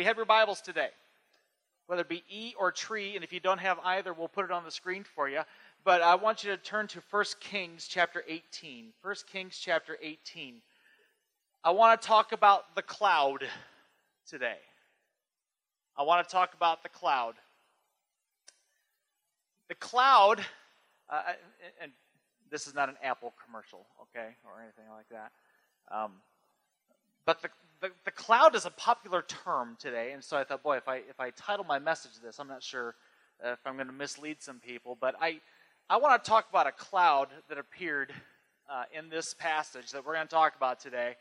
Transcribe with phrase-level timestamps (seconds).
[0.00, 0.88] You have your Bibles today?
[1.86, 4.50] Whether it be E or tree, and if you don't have either, we'll put it
[4.50, 5.42] on the screen for you.
[5.84, 8.94] But I want you to turn to 1 Kings chapter 18.
[9.02, 10.62] 1 Kings chapter 18.
[11.62, 13.44] I want to talk about the cloud
[14.26, 14.56] today.
[15.98, 17.34] I want to talk about the cloud.
[19.68, 20.40] The cloud,
[21.10, 21.22] uh,
[21.82, 21.92] and
[22.50, 25.30] this is not an Apple commercial, okay, or anything like that.
[25.94, 26.12] Um,
[27.26, 30.76] but the, the, the, cloud is a popular term today, and so I thought, boy,
[30.76, 32.94] if I, if I title my message this, I'm not sure
[33.42, 35.40] if I'm going to mislead some people, but I,
[35.88, 38.12] I want to talk about a cloud that appeared
[38.70, 41.16] uh, in this passage that we're going to talk about today,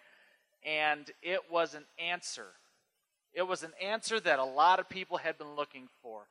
[0.66, 2.48] and it was an answer.
[3.34, 6.24] It was an answer that a lot of people had been looking for.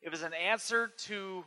[0.00, 1.44] It was an answer to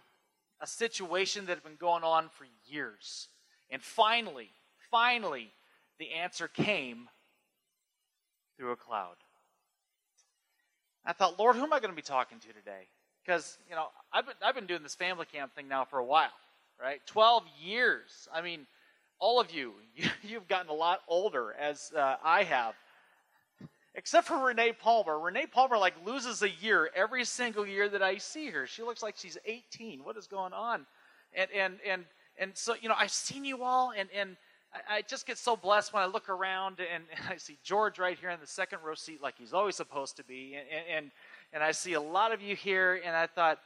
[0.61, 3.29] a situation that had been going on for years.
[3.71, 4.49] And finally,
[4.91, 5.51] finally,
[5.97, 7.07] the answer came
[8.59, 9.15] through a cloud.
[11.05, 12.87] I thought, Lord, who am I going to be talking to today?
[13.25, 16.05] Because, you know, I've been, I've been doing this family camp thing now for a
[16.05, 16.33] while,
[16.79, 16.99] right?
[17.05, 18.27] 12 years.
[18.33, 18.67] I mean,
[19.17, 22.75] all of you, you have gotten a lot older as uh, I have.
[23.95, 25.17] Except for Renee Palmer.
[25.17, 28.67] Renee Palmer, like, loses a year every single year that I see her.
[28.67, 30.03] She looks like she's 18.
[30.03, 30.85] What is going on?
[31.33, 32.05] And, and, and,
[32.37, 34.35] and so, you know, I've seen you all, and, and
[34.87, 38.17] I, just get so blessed when I look around and, and, I see George right
[38.17, 40.55] here in the second row seat, like he's always supposed to be.
[40.55, 41.11] And, and,
[41.53, 43.59] and I see a lot of you here, and I thought,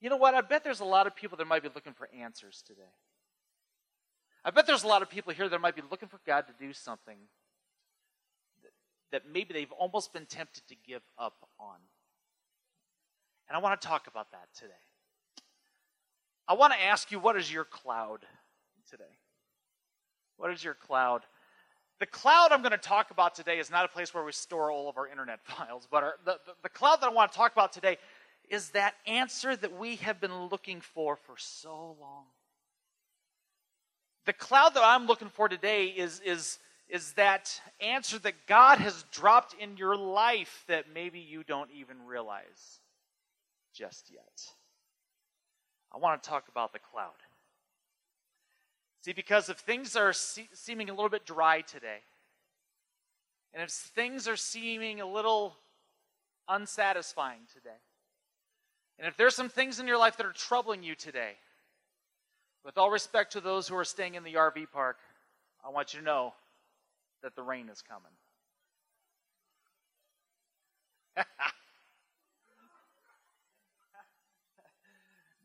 [0.00, 0.34] you know what?
[0.34, 2.94] I bet there's a lot of people that might be looking for answers today.
[4.44, 6.54] I bet there's a lot of people here that might be looking for God to
[6.64, 7.18] do something
[8.62, 8.70] that,
[9.12, 11.76] that maybe they've almost been tempted to give up on.
[13.48, 14.72] And I want to talk about that today.
[16.48, 18.20] I want to ask you, what is your cloud
[18.88, 19.19] today?
[20.40, 21.20] What is your cloud?
[21.98, 24.72] The cloud I'm going to talk about today is not a place where we store
[24.72, 27.36] all of our internet files, but our, the, the, the cloud that I want to
[27.36, 27.98] talk about today
[28.48, 32.24] is that answer that we have been looking for for so long.
[34.24, 36.58] The cloud that I'm looking for today is, is,
[36.88, 42.06] is that answer that God has dropped in your life that maybe you don't even
[42.06, 42.80] realize
[43.74, 44.42] just yet.
[45.92, 47.12] I want to talk about the cloud.
[49.00, 52.00] See, because if things are se- seeming a little bit dry today,
[53.54, 55.56] and if things are seeming a little
[56.48, 57.78] unsatisfying today,
[58.98, 61.32] and if there's some things in your life that are troubling you today,
[62.64, 64.98] with all respect to those who are staying in the RV park,
[65.64, 66.34] I want you to know
[67.22, 68.12] that the rain is coming.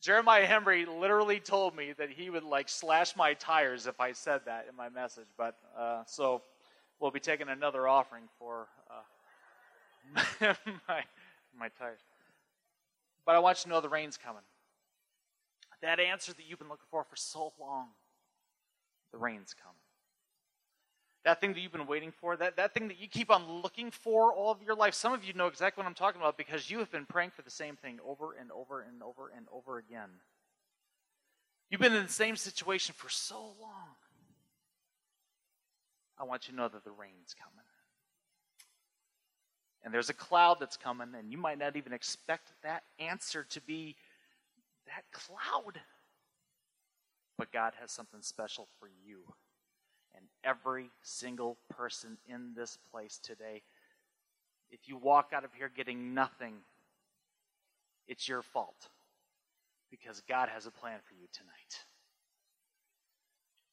[0.05, 4.41] Jeremiah Henry literally told me that he would like slash my tires if I said
[4.45, 5.25] that in my message.
[5.35, 6.43] But uh, so
[6.99, 10.53] we'll be taking another offering for uh,
[10.88, 11.03] my
[11.57, 12.01] my tires.
[13.25, 14.43] But I want you to know the rain's coming.
[15.81, 17.87] That answer that you've been looking for for so long,
[19.11, 19.84] the rain's coming.
[21.25, 23.89] That thing that you've been waiting for, that, that thing that you keep on looking
[23.89, 24.93] for all of your life.
[24.93, 27.41] Some of you know exactly what I'm talking about because you have been praying for
[27.41, 30.09] the same thing over and over and over and over again.
[31.71, 33.95] You've been in the same situation for so long.
[36.19, 37.65] I want you to know that the rain's coming.
[39.83, 43.61] And there's a cloud that's coming, and you might not even expect that answer to
[43.61, 43.95] be
[44.85, 45.79] that cloud.
[47.37, 49.23] But God has something special for you
[50.15, 53.63] and every single person in this place today.
[54.71, 56.55] If you walk out of here getting nothing,
[58.07, 58.89] it's your fault
[59.91, 61.85] because God has a plan for you tonight.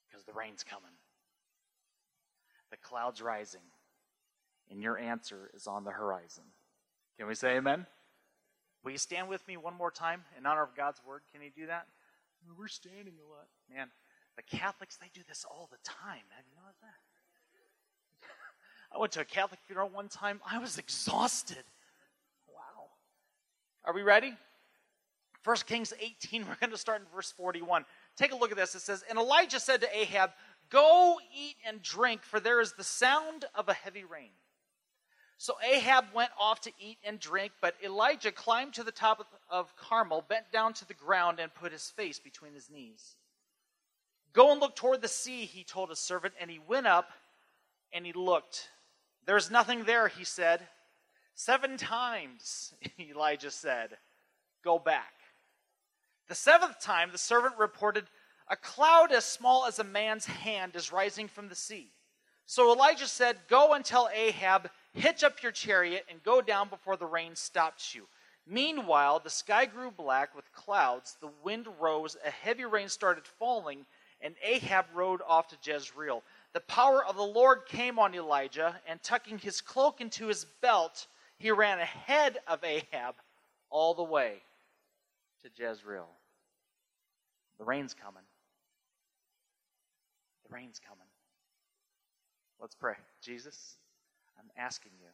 [0.08, 0.92] Because the rain's coming,
[2.70, 3.62] the cloud's rising,
[4.70, 6.44] and your answer is on the horizon.
[7.18, 7.86] Can we say amen?
[8.84, 11.22] Will you stand with me one more time in honor of God's word?
[11.32, 11.86] Can you do that?
[12.58, 13.46] We're standing a lot.
[13.72, 13.88] Man,
[14.36, 16.24] the Catholics, they do this all the time.
[16.36, 18.26] Have you noticed that?
[18.94, 20.40] I went to a Catholic funeral one time.
[20.48, 21.64] I was exhausted.
[22.48, 22.88] Wow.
[23.84, 24.34] Are we ready?
[25.44, 27.84] 1 Kings 18, we're going to start in verse 41.
[28.16, 28.74] Take a look at this.
[28.74, 30.30] It says, And Elijah said to Ahab,
[30.70, 34.30] Go eat and drink, for there is the sound of a heavy rain.
[35.36, 39.26] So Ahab went off to eat and drink, but Elijah climbed to the top of,
[39.50, 43.16] of Carmel, bent down to the ground, and put his face between his knees.
[44.32, 47.10] Go and look toward the sea, he told his servant, and he went up
[47.92, 48.68] and he looked.
[49.26, 50.66] There's nothing there, he said.
[51.34, 53.96] Seven times, Elijah said,
[54.64, 55.12] Go back.
[56.28, 58.04] The seventh time, the servant reported,
[58.48, 61.90] A cloud as small as a man's hand is rising from the sea.
[62.46, 66.96] So Elijah said, Go and tell Ahab, Hitch up your chariot and go down before
[66.96, 68.06] the rain stops you.
[68.46, 73.86] Meanwhile, the sky grew black with clouds, the wind rose, a heavy rain started falling,
[74.22, 76.22] and Ahab rode off to Jezreel.
[76.52, 81.06] The power of the Lord came on Elijah, and tucking his cloak into his belt,
[81.38, 83.16] he ran ahead of Ahab
[83.70, 84.42] all the way
[85.42, 86.08] to Jezreel.
[87.58, 88.22] The rain's coming.
[90.48, 91.06] The rain's coming.
[92.60, 92.94] Let's pray.
[93.20, 93.76] Jesus,
[94.38, 95.08] I'm asking you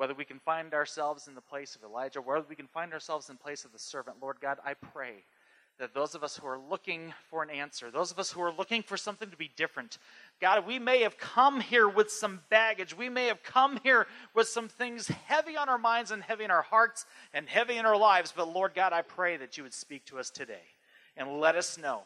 [0.00, 3.28] whether we can find ourselves in the place of Elijah, whether we can find ourselves
[3.28, 5.24] in the place of the servant, Lord God, I pray
[5.80, 8.52] that those of us who are looking for an answer, those of us who are
[8.52, 9.98] looking for something to be different,
[10.40, 12.96] God, we may have come here with some baggage.
[12.96, 16.50] We may have come here with some things heavy on our minds and heavy in
[16.50, 18.32] our hearts and heavy in our lives.
[18.34, 20.62] But Lord God, I pray that you would speak to us today
[21.16, 22.02] and let us know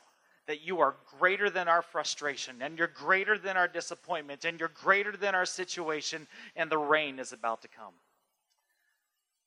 [0.46, 4.70] that you are greater than our frustration and you're greater than our disappointment and you're
[4.82, 7.94] greater than our situation and the rain is about to come.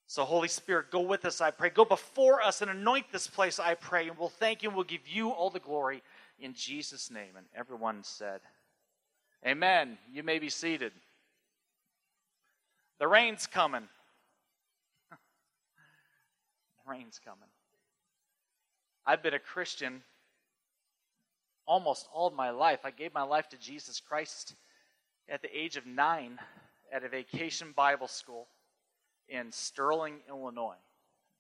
[0.10, 1.70] So, Holy Spirit, go with us, I pray.
[1.70, 4.08] Go before us and anoint this place, I pray.
[4.08, 6.02] And we'll thank you and we'll give you all the glory
[6.40, 7.36] in Jesus' name.
[7.36, 8.40] And everyone said,
[9.46, 9.98] Amen.
[10.12, 10.94] You may be seated.
[13.00, 13.84] The rain's coming.
[15.12, 15.18] the
[16.92, 17.50] rain's coming.
[19.06, 20.02] I've been a Christian
[21.66, 22.80] almost all my life.
[22.86, 24.56] I gave my life to Jesus Christ
[25.28, 26.40] at the age of nine
[26.94, 28.48] at a vacation Bible school
[29.30, 30.76] in Sterling, Illinois.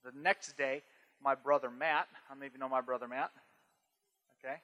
[0.03, 0.83] The next day,
[1.21, 3.31] my brother Matt, many of you know my brother Matt?
[4.39, 4.55] Okay.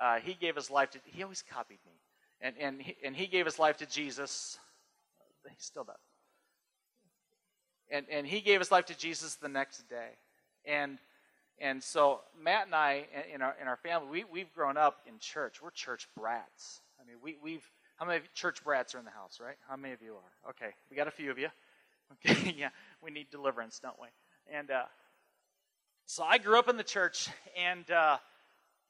[0.00, 1.92] Uh, he gave his life to, he always copied me.
[2.40, 4.58] And, and, he, and he gave his life to Jesus.
[5.48, 5.96] He still does.
[7.90, 10.10] And, and he gave his life to Jesus the next day.
[10.66, 10.98] And
[11.60, 15.18] and so Matt and I, in our in our family, we we've grown up in
[15.18, 15.62] church.
[15.62, 16.80] We're church brats.
[17.00, 17.64] I mean, we we've
[17.96, 19.56] how many church brats are in the house, right?
[19.68, 20.50] How many of you are?
[20.50, 21.48] Okay, we got a few of you.
[22.12, 22.70] Okay, yeah,
[23.02, 24.08] we need deliverance, don't we?
[24.52, 24.84] And uh,
[26.06, 28.18] so I grew up in the church, and uh,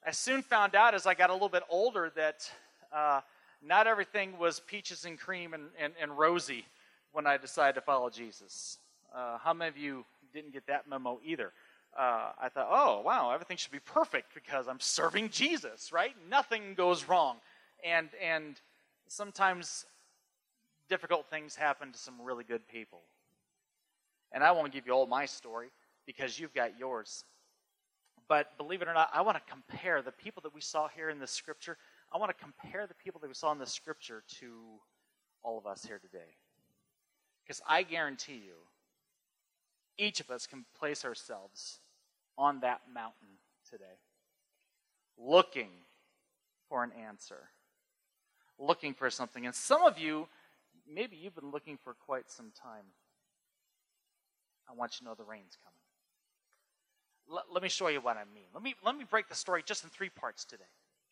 [0.07, 2.51] I soon found out as I got a little bit older that
[2.93, 3.21] uh,
[3.63, 6.65] not everything was peaches and cream and, and, and rosy
[7.13, 8.79] when I decided to follow Jesus.
[9.15, 11.53] Uh, how many of you didn't get that memo either?
[11.97, 16.15] uh, I thought, oh, wow, everything should be perfect because I'm serving Jesus, right?
[16.29, 17.37] Nothing goes wrong.
[17.85, 18.61] And, and
[19.07, 19.87] sometimes
[20.89, 23.01] difficult things happen to some really good people.
[24.33, 25.69] And I won't give you all my story
[26.07, 27.25] because you've got yours.
[28.29, 31.11] But believe it or not, I want to compare the people that we saw here
[31.11, 31.77] in this scripture.
[32.13, 34.55] I want to compare the people that we saw in this scripture to
[35.43, 36.37] all of us here today.
[37.45, 38.55] Because I guarantee you,
[39.99, 41.79] each of us can place ourselves
[42.37, 43.39] on that mountain
[43.71, 43.85] today,
[45.19, 45.71] looking
[46.69, 47.51] for an answer,
[48.59, 49.47] looking for something.
[49.47, 50.27] And some of you,
[50.93, 52.85] maybe you've been looking for quite some time.
[54.69, 55.79] I want you to know the rain's coming.
[57.29, 58.47] Let, let me show you what I mean.
[58.53, 60.65] Let me, let me break the story just in three parts today.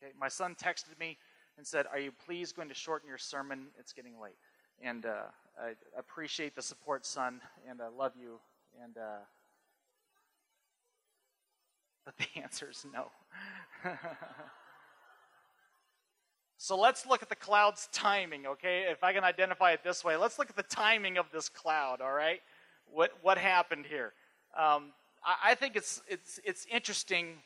[0.03, 0.13] Okay?
[0.19, 1.19] My son texted me
[1.57, 3.67] and said, Are you please going to shorten your sermon?
[3.79, 4.37] It's getting late.
[4.83, 5.25] And uh,
[5.61, 8.41] I appreciate the support, son, and I love you.
[8.83, 9.21] And uh,
[12.05, 13.11] but the answer is no.
[16.63, 18.87] so let's look at the cloud's timing, okay?
[18.89, 22.01] If I can identify it this way, let's look at the timing of this cloud,
[22.01, 22.41] all right?
[22.87, 24.13] What, what happened here?
[24.57, 24.93] Um,
[25.25, 27.39] I, I think it's, it's, it's interesting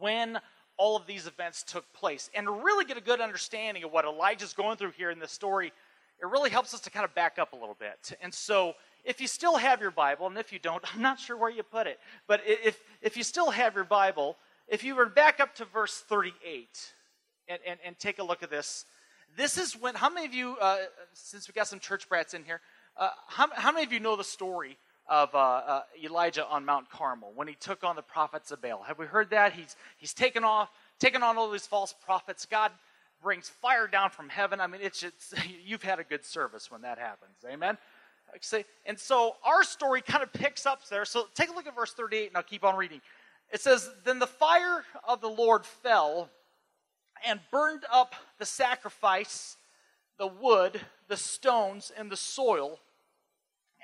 [0.00, 0.40] when
[0.76, 2.30] all of these events took place.
[2.34, 5.30] And to really get a good understanding of what Elijah's going through here in this
[5.30, 5.72] story,
[6.20, 8.18] it really helps us to kind of back up a little bit.
[8.20, 8.72] And so
[9.04, 11.62] if you still have your Bible, and if you don't, I'm not sure where you
[11.62, 15.54] put it, but if, if you still have your Bible, if you were back up
[15.54, 16.92] to verse 38
[17.48, 18.84] and, and, and take a look at this,
[19.36, 20.78] this is when, how many of you, uh,
[21.12, 22.60] since we got some church brats in here,
[22.96, 26.88] uh, how, how many of you know the story of uh, uh, Elijah on Mount
[26.88, 28.82] Carmel when he took on the prophets of Baal?
[28.82, 29.52] Have we heard that?
[29.52, 32.46] He's, he's taken off, taken on all these false prophets.
[32.46, 32.70] God
[33.22, 34.60] brings fire down from heaven.
[34.60, 35.34] I mean, it's just,
[35.64, 37.36] you've had a good service when that happens.
[37.50, 37.76] Amen?
[38.86, 41.04] And so our story kind of picks up there.
[41.04, 43.00] So take a look at verse 38 and I'll keep on reading.
[43.52, 46.30] It says, Then the fire of the Lord fell
[47.26, 49.56] and burned up the sacrifice,
[50.18, 52.78] the wood, the stones, and the soil,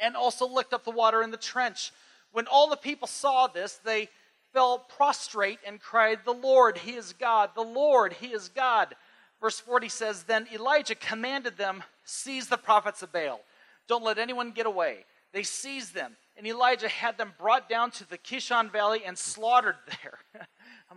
[0.00, 1.92] and also licked up the water in the trench.
[2.32, 4.08] When all the people saw this, they
[4.52, 7.50] fell prostrate and cried, The Lord, He is God.
[7.54, 8.94] The Lord, He is God.
[9.40, 13.40] Verse 40 says, Then Elijah commanded them, Seize the prophets of Baal.
[13.88, 15.04] Don't let anyone get away.
[15.32, 19.76] They seized them, and Elijah had them brought down to the Kishon Valley and slaughtered
[20.02, 20.18] there.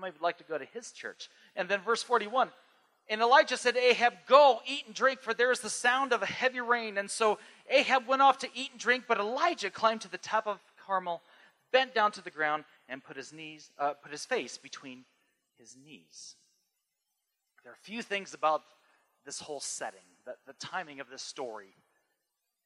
[0.03, 1.29] Many would like to go to his church?
[1.55, 2.49] And then verse 41
[3.07, 6.27] And Elijah said Ahab, Go, eat and drink, for there is the sound of a
[6.27, 6.97] heavy rain.
[6.97, 10.47] And so Ahab went off to eat and drink, but Elijah climbed to the top
[10.47, 11.21] of Carmel,
[11.71, 15.05] bent down to the ground, and put his knees, uh, put his face between
[15.57, 16.35] his knees.
[17.63, 18.61] There are a few things about
[19.25, 21.73] this whole setting, the, the timing of this story,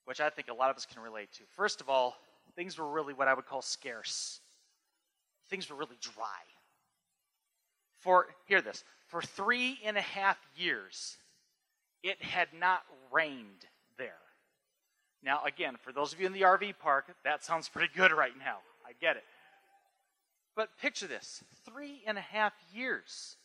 [0.06, 1.44] which I think a lot of us can relate to.
[1.56, 2.18] First of all,
[2.56, 4.42] things were really what I would call scarce.
[5.50, 6.42] Things were really dry.
[8.08, 11.18] For, hear this, for three and a half years,
[12.02, 13.66] it had not rained
[13.98, 14.14] there.
[15.22, 18.32] Now, again, for those of you in the RV park, that sounds pretty good right
[18.40, 18.60] now.
[18.86, 19.26] I get it.
[20.56, 23.36] But picture this three and a half years.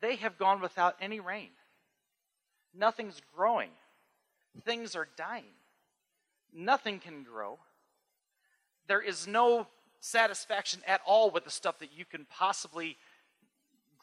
[0.00, 1.50] They have gone without any rain.
[2.72, 3.70] Nothing's growing.
[4.64, 5.56] Things are dying.
[6.54, 7.58] Nothing can grow.
[8.86, 9.66] There is no
[9.98, 12.96] satisfaction at all with the stuff that you can possibly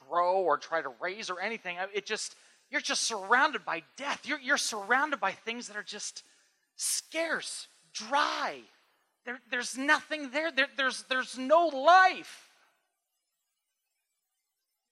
[0.09, 1.77] grow or try to raise or anything.
[1.93, 2.35] It just,
[2.69, 4.21] you're just surrounded by death.
[4.25, 6.23] You're, you're surrounded by things that are just
[6.75, 8.59] scarce, dry.
[9.25, 10.51] There, there's nothing there.
[10.51, 10.67] there.
[10.75, 12.49] There's, there's no life.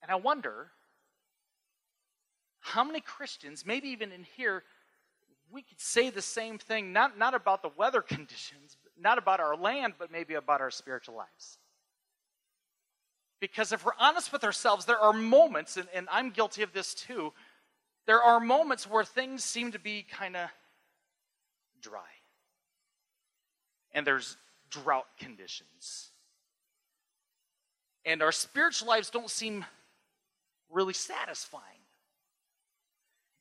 [0.02, 0.72] And I wonder
[2.60, 4.64] how many Christians, maybe even in here,
[5.52, 9.56] we could say the same thing, not, not about the weather conditions, not about our
[9.56, 11.58] land, but maybe about our spiritual lives.
[13.40, 16.94] Because if we're honest with ourselves, there are moments, and, and I'm guilty of this
[16.94, 17.34] too,
[18.08, 20.50] there are moments where things seem to be kind of
[21.82, 22.02] dry.
[23.94, 24.38] And there's
[24.70, 26.12] drought conditions.
[28.06, 29.66] And our spiritual lives don't seem
[30.70, 31.64] really satisfying.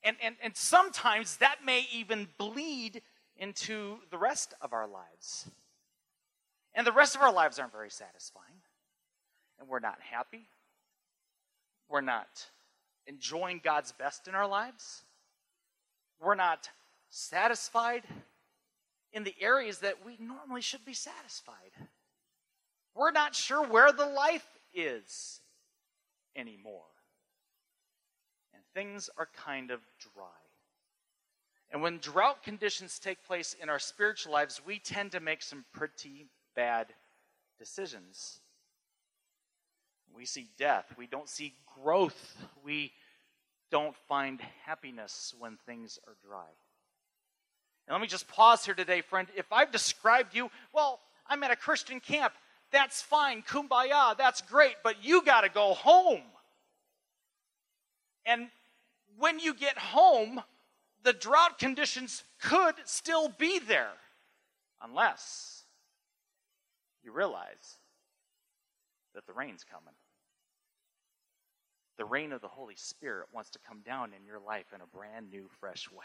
[0.03, 3.03] And, and, and sometimes that may even bleed
[3.37, 5.51] into the rest of our lives.
[6.75, 8.61] And the rest of our lives aren't very satisfying.
[9.58, 10.49] And we're not happy.
[11.88, 12.46] We're not
[13.06, 15.02] enjoying God's best in our lives.
[16.20, 16.68] We're not
[17.11, 18.02] satisfied
[19.12, 21.70] in the areas that we normally should be satisfied.
[22.94, 25.40] We're not sure where the life is
[26.37, 26.82] anymore.
[28.54, 29.80] And things are kind of
[30.14, 30.25] dry.
[31.70, 35.64] And when drought conditions take place in our spiritual lives, we tend to make some
[35.73, 36.94] pretty bad
[37.58, 38.40] decisions.
[40.14, 40.87] We see death.
[40.97, 42.37] We don't see growth.
[42.64, 42.92] We
[43.71, 46.50] don't find happiness when things are dry.
[47.87, 49.28] And let me just pause here today, friend.
[49.37, 52.33] If I've described you, well, I'm at a Christian camp.
[52.71, 53.42] That's fine.
[53.42, 54.16] Kumbaya.
[54.16, 54.76] That's great.
[54.83, 56.23] But you got to go home.
[58.25, 58.49] And
[59.18, 60.40] when you get home,
[61.02, 63.92] the drought conditions could still be there
[64.83, 65.64] unless
[67.02, 67.78] you realize
[69.14, 69.94] that the rain's coming.
[71.97, 74.97] The rain of the Holy Spirit wants to come down in your life in a
[74.97, 76.05] brand new, fresh way.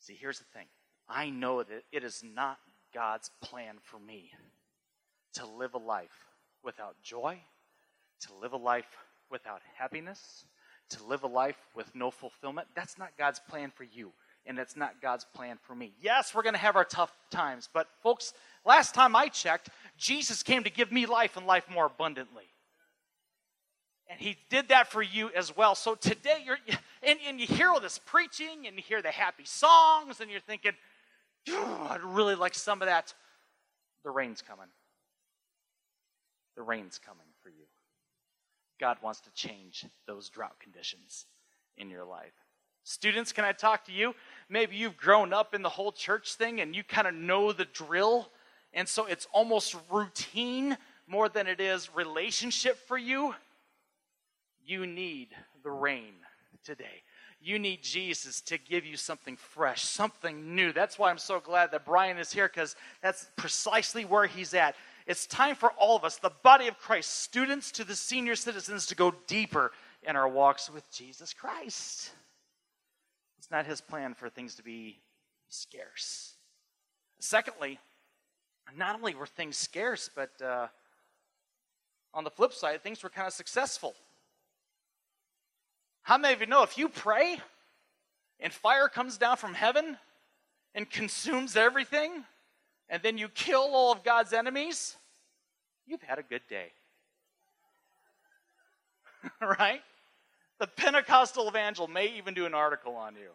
[0.00, 0.66] See, here's the thing
[1.08, 2.58] I know that it is not
[2.94, 4.30] God's plan for me
[5.34, 6.10] to live a life
[6.62, 7.38] without joy,
[8.20, 8.96] to live a life
[9.30, 10.44] without happiness,
[10.90, 12.68] to live a life with no fulfillment.
[12.74, 14.12] That's not God's plan for you,
[14.46, 15.92] and it's not God's plan for me.
[16.00, 18.32] Yes, we're going to have our tough times, but folks,
[18.64, 22.51] last time I checked, Jesus came to give me life and life more abundantly.
[24.12, 25.74] And he did that for you as well.
[25.74, 26.58] So today, you're,
[27.02, 30.40] and, and you hear all this preaching and you hear the happy songs, and you're
[30.40, 30.72] thinking,
[31.48, 33.14] I'd really like some of that.
[34.04, 34.66] The rain's coming.
[36.56, 37.64] The rain's coming for you.
[38.78, 41.24] God wants to change those drought conditions
[41.78, 42.34] in your life.
[42.84, 44.14] Students, can I talk to you?
[44.50, 47.64] Maybe you've grown up in the whole church thing and you kind of know the
[47.64, 48.28] drill,
[48.74, 50.76] and so it's almost routine
[51.06, 53.34] more than it is relationship for you.
[54.64, 55.28] You need
[55.62, 56.14] the rain
[56.64, 57.02] today.
[57.40, 60.72] You need Jesus to give you something fresh, something new.
[60.72, 64.76] That's why I'm so glad that Brian is here because that's precisely where he's at.
[65.08, 68.86] It's time for all of us, the body of Christ, students to the senior citizens,
[68.86, 69.72] to go deeper
[70.04, 72.12] in our walks with Jesus Christ.
[73.38, 75.00] It's not his plan for things to be
[75.48, 76.34] scarce.
[77.18, 77.80] Secondly,
[78.76, 80.68] not only were things scarce, but uh,
[82.14, 83.94] on the flip side, things were kind of successful.
[86.02, 87.38] How many of you know if you pray
[88.40, 89.96] and fire comes down from heaven
[90.74, 92.24] and consumes everything,
[92.88, 94.96] and then you kill all of God's enemies,
[95.86, 96.72] you've had a good day.
[99.40, 99.82] right?
[100.58, 103.30] The Pentecostal evangel may even do an article on you.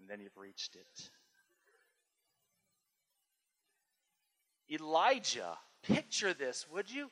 [0.00, 1.10] And then you've reached it.
[4.70, 7.10] Elijah, picture this, would you?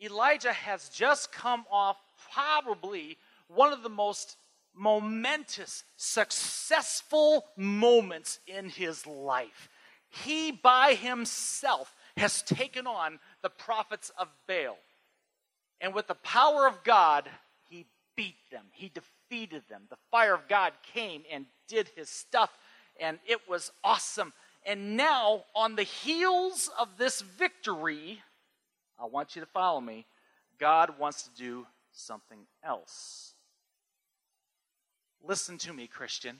[0.00, 1.96] Elijah has just come off
[2.32, 3.16] probably
[3.48, 4.36] one of the most
[4.74, 9.68] momentous, successful moments in his life.
[10.10, 14.78] He by himself has taken on the prophets of Baal.
[15.80, 17.28] And with the power of God,
[17.68, 17.86] he
[18.16, 19.82] beat them, he defeated them.
[19.90, 22.50] The fire of God came and did his stuff,
[23.00, 24.32] and it was awesome.
[24.64, 28.22] And now, on the heels of this victory,
[28.98, 30.06] I want you to follow me.
[30.58, 33.34] God wants to do something else.
[35.22, 36.38] Listen to me, Christian.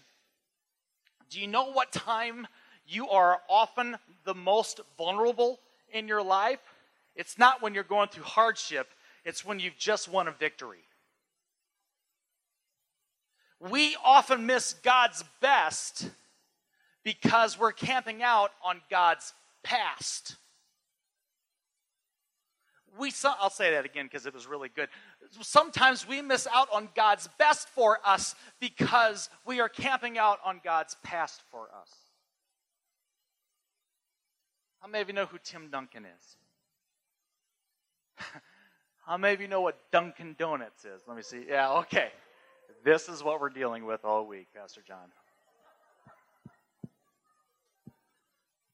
[1.31, 2.47] Do you know what time
[2.87, 5.61] you are often the most vulnerable
[5.93, 6.61] in your life?
[7.15, 8.89] It's not when you're going through hardship,
[9.25, 10.79] it's when you've just won a victory.
[13.61, 16.09] We often miss God's best
[17.03, 19.33] because we're camping out on God's
[19.65, 20.37] past.
[22.99, 24.89] We, I'll say that again because it was really good.
[25.41, 30.61] Sometimes we miss out on God's best for us because we are camping out on
[30.65, 31.91] God's past for us.
[34.81, 36.37] How many of you know who Tim Duncan is?
[39.07, 41.03] How many of you know what Dunkin' Donuts is?
[41.07, 41.45] Let me see.
[41.49, 42.11] Yeah, okay.
[42.85, 45.09] This is what we're dealing with all week, Pastor John.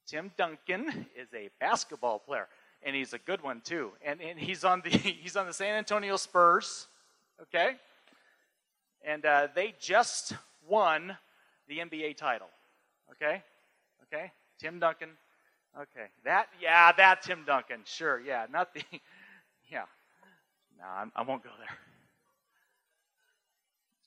[0.05, 2.47] Tim Duncan is a basketball player,
[2.85, 3.91] and he's a good one too.
[4.05, 4.89] And, and he's on the
[5.23, 6.87] he's on the San Antonio Spurs,
[7.41, 7.75] okay?
[9.03, 10.33] And uh, they just
[10.67, 11.17] won
[11.67, 12.47] the NBA title,
[13.11, 13.43] okay?
[14.03, 15.09] Okay, Tim Duncan.
[15.75, 17.81] Okay, that yeah, that Tim Duncan.
[17.83, 18.81] Sure, yeah, not the
[19.71, 19.83] yeah.
[20.77, 21.77] No, I'm, I will not go there.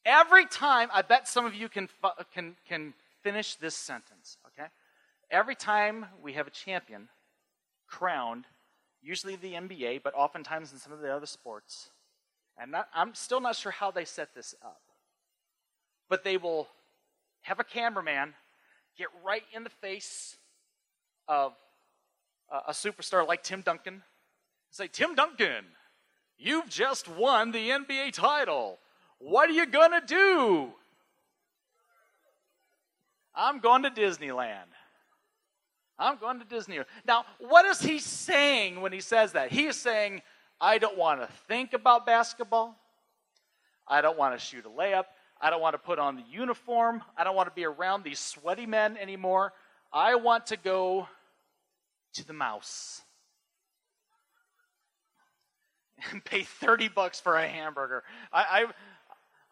[0.05, 1.89] Every time, I bet some of you can
[2.33, 4.39] can can finish this sentence.
[4.47, 4.69] Okay,
[5.31, 7.09] every time we have a champion
[7.87, 8.47] crowned,
[9.03, 11.91] usually the NBA, but oftentimes in some of the other sports,
[12.61, 14.81] and not, I'm still not sure how they set this up,
[16.09, 16.69] but they will
[17.43, 18.35] have a cameraman
[18.97, 20.37] get right in the face
[21.29, 21.53] of
[22.51, 24.03] a superstar like Tim Duncan and
[24.71, 25.65] say, Tim Duncan,
[26.37, 28.79] you've just won the NBA title.
[29.19, 30.73] What are you going to do?
[33.35, 34.73] I'm going to Disneyland.
[35.99, 36.79] I'm going to Disney.
[37.07, 39.51] Now, what is he saying when he says that?
[39.51, 40.23] He is saying,
[40.61, 42.77] I don't want to think about basketball.
[43.87, 45.05] I don't want to shoot a layup.
[45.41, 47.03] I don't want to put on the uniform.
[47.17, 49.53] I don't want to be around these sweaty men anymore.
[49.93, 51.09] I want to go
[52.15, 53.03] to the mouse
[56.11, 58.05] and pay 30 bucks for a hamburger.
[58.33, 58.67] I,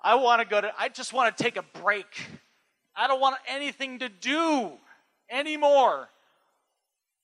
[0.02, 2.06] I, I want to go to, I just want to take a break.
[2.94, 4.72] I don't want anything to do
[5.30, 6.08] anymore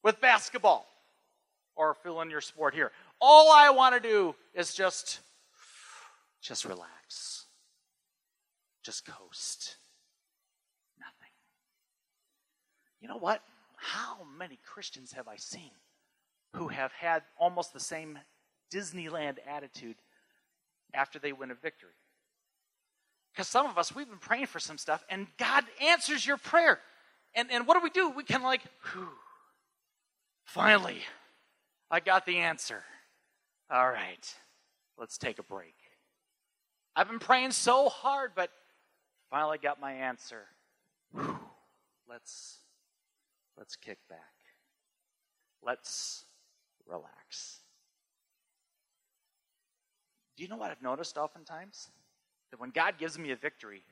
[0.03, 0.87] with basketball
[1.77, 2.93] or fill in your sport here.
[3.21, 5.21] All I want to do is just
[6.43, 7.47] just relax.
[8.83, 9.77] Just coast.
[10.99, 11.33] Nothing.
[13.01, 13.43] You know what?
[13.77, 15.71] How many Christians have I seen
[16.55, 18.19] who have had almost the same
[18.75, 19.97] Disneyland attitude
[20.93, 21.95] after they win a victory?
[23.33, 26.81] Because some of us, we've been praying for some stuff, and God answers your prayer.
[27.35, 28.11] And, and what do we do?
[28.11, 28.61] We can, like,
[28.93, 29.09] whew,
[30.44, 30.98] Finally,
[31.90, 32.83] I got the answer.
[33.70, 34.35] All right,
[34.98, 35.74] let's take a break.
[36.94, 38.50] I've been praying so hard, but
[39.31, 40.44] finally got my answer.
[42.09, 42.59] Let's
[43.57, 44.18] let's kick back.
[45.62, 46.26] Let's
[46.87, 47.61] relax.
[50.37, 51.88] Do you know what I've noticed oftentimes?
[52.50, 53.83] That when God gives me a victory,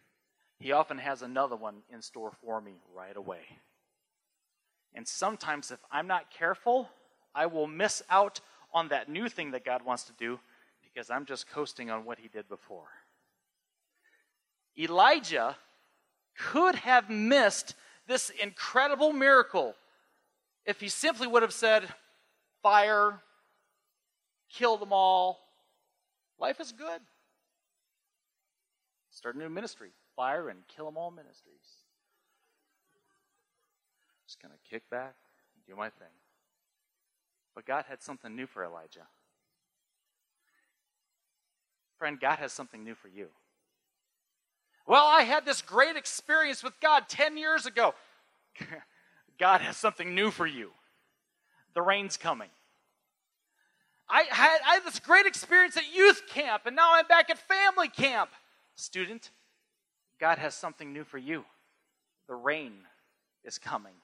[0.58, 3.40] He often has another one in store for me right away.
[4.94, 6.88] And sometimes, if I'm not careful,
[7.34, 8.40] I will miss out
[8.72, 10.40] on that new thing that God wants to do
[10.82, 12.88] because I'm just coasting on what he did before.
[14.78, 15.56] Elijah
[16.36, 17.74] could have missed
[18.06, 19.74] this incredible miracle
[20.64, 21.88] if he simply would have said,
[22.62, 23.20] Fire,
[24.52, 25.40] kill them all.
[26.38, 27.00] Life is good.
[29.10, 29.90] Start a new ministry.
[30.16, 31.79] Fire and kill them all ministries.
[34.30, 35.16] Just going to kick back,
[35.56, 36.06] and do my thing.
[37.52, 39.08] But God had something new for Elijah.
[41.98, 43.26] Friend, God has something new for you.
[44.86, 47.92] Well, I had this great experience with God 10 years ago.
[49.40, 50.70] God has something new for you.
[51.74, 52.50] The rain's coming.
[54.08, 57.38] I had, I had this great experience at youth camp, and now I'm back at
[57.38, 58.30] family camp.
[58.76, 59.32] Student,
[60.20, 61.44] God has something new for you.
[62.28, 62.74] The rain
[63.42, 63.94] is coming.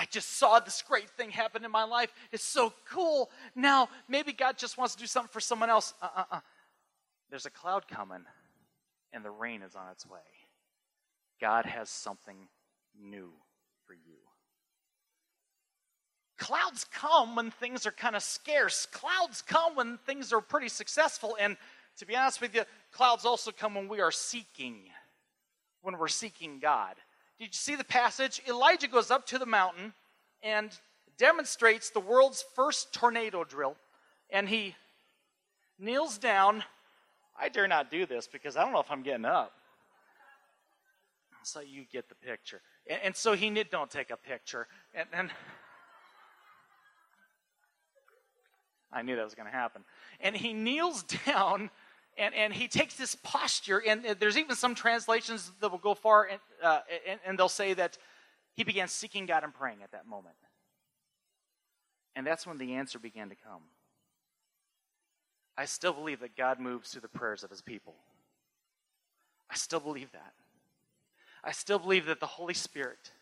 [0.00, 2.10] I just saw this great thing happen in my life.
[2.32, 3.30] It's so cool.
[3.54, 5.92] Now, maybe God just wants to do something for someone else.
[6.00, 6.40] Uh uh uh.
[7.28, 8.24] There's a cloud coming,
[9.12, 10.18] and the rain is on its way.
[11.38, 12.48] God has something
[12.98, 13.30] new
[13.86, 14.16] for you.
[16.38, 18.86] Clouds come when things are kind of scarce.
[18.86, 21.36] Clouds come when things are pretty successful.
[21.38, 21.58] And
[21.98, 24.84] to be honest with you, clouds also come when we are seeking,
[25.82, 26.96] when we're seeking God.
[27.40, 28.42] Did you see the passage?
[28.46, 29.94] Elijah goes up to the mountain
[30.42, 30.78] and
[31.16, 33.76] demonstrates the world's first tornado drill.
[34.28, 34.76] And he
[35.78, 36.62] kneels down.
[37.40, 39.52] I dare not do this because I don't know if I'm getting up.
[41.42, 42.60] So you get the picture.
[42.86, 44.66] And, and so he don't take a picture.
[44.94, 45.30] And, and
[48.92, 49.82] I knew that was going to happen.
[50.20, 51.70] And he kneels down
[52.20, 53.82] and, and he takes this posture.
[53.84, 57.74] And there's even some translations that will go far and, uh, and, and they'll say
[57.74, 57.98] that
[58.54, 60.36] he began seeking God and praying at that moment.
[62.14, 63.62] And that's when the answer began to come.
[65.56, 67.94] I still believe that God moves through the prayers of his people.
[69.50, 70.32] I still believe that.
[71.42, 73.12] I still believe that the Holy Spirit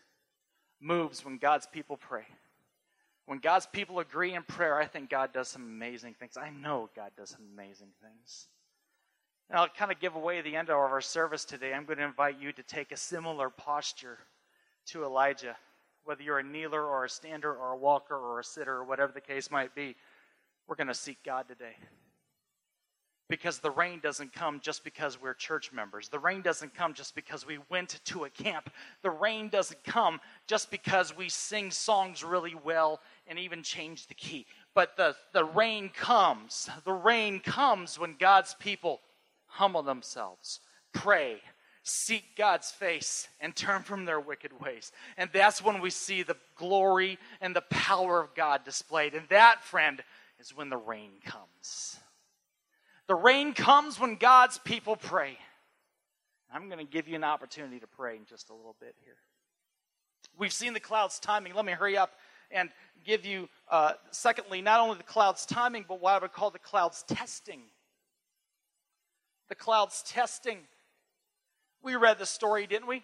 [0.81, 2.25] moves when God's people pray.
[3.25, 6.35] When God's people agree in prayer, I think God does some amazing things.
[6.35, 8.47] I know God does some amazing things.
[9.49, 11.73] And I'll kind of give away the end of our service today.
[11.73, 14.19] I'm going to invite you to take a similar posture
[14.87, 15.55] to Elijah,
[16.05, 19.11] whether you're a kneeler or a stander or a walker or a sitter or whatever
[19.11, 19.95] the case might be.
[20.67, 21.75] We're going to seek God today.
[23.27, 26.09] Because the rain doesn't come just because we're church members.
[26.09, 28.71] The rain doesn't come just because we went to a camp.
[29.03, 34.15] The rain doesn't come just because we sing songs really well and even change the
[34.15, 34.47] key.
[34.73, 36.69] But the, the rain comes.
[36.85, 38.99] The rain comes when God's people
[39.49, 40.59] humble themselves,
[40.93, 41.41] pray,
[41.83, 44.91] seek God's face, and turn from their wicked ways.
[45.17, 49.13] And that's when we see the glory and the power of God displayed.
[49.13, 50.01] And that, friend,
[50.39, 51.97] is when the rain comes.
[53.07, 55.37] The rain comes when God's people pray.
[56.53, 59.15] I'm going to give you an opportunity to pray in just a little bit here.
[60.37, 61.53] We've seen the clouds timing.
[61.53, 62.13] Let me hurry up
[62.51, 62.69] and
[63.05, 66.59] give you, uh, secondly, not only the clouds timing, but what I would call the
[66.59, 67.61] clouds testing.
[69.49, 70.59] The clouds testing.
[71.81, 73.03] We read the story, didn't we?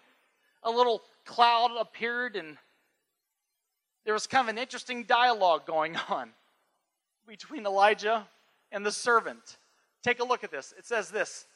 [0.62, 2.56] A little cloud appeared, and
[4.04, 6.30] there was kind of an interesting dialogue going on
[7.26, 8.26] between Elijah
[8.70, 9.58] and the servant.
[10.02, 10.72] Take a look at this.
[10.78, 11.46] It says this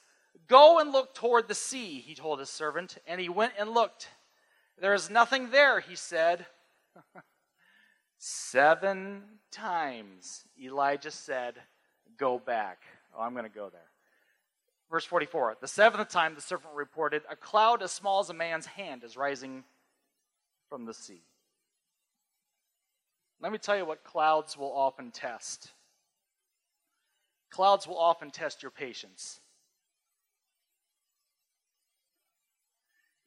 [0.48, 2.98] Go and look toward the sea, he told his servant.
[3.06, 4.08] And he went and looked.
[4.80, 6.46] There is nothing there, he said.
[8.18, 11.54] Seven times Elijah said,
[12.16, 12.82] Go back.
[13.16, 13.89] Oh, I'm going to go there.
[14.90, 18.66] Verse 44 The seventh time the servant reported, A cloud as small as a man's
[18.66, 19.64] hand is rising
[20.68, 21.22] from the sea.
[23.40, 25.70] Let me tell you what clouds will often test.
[27.50, 29.40] Clouds will often test your patience.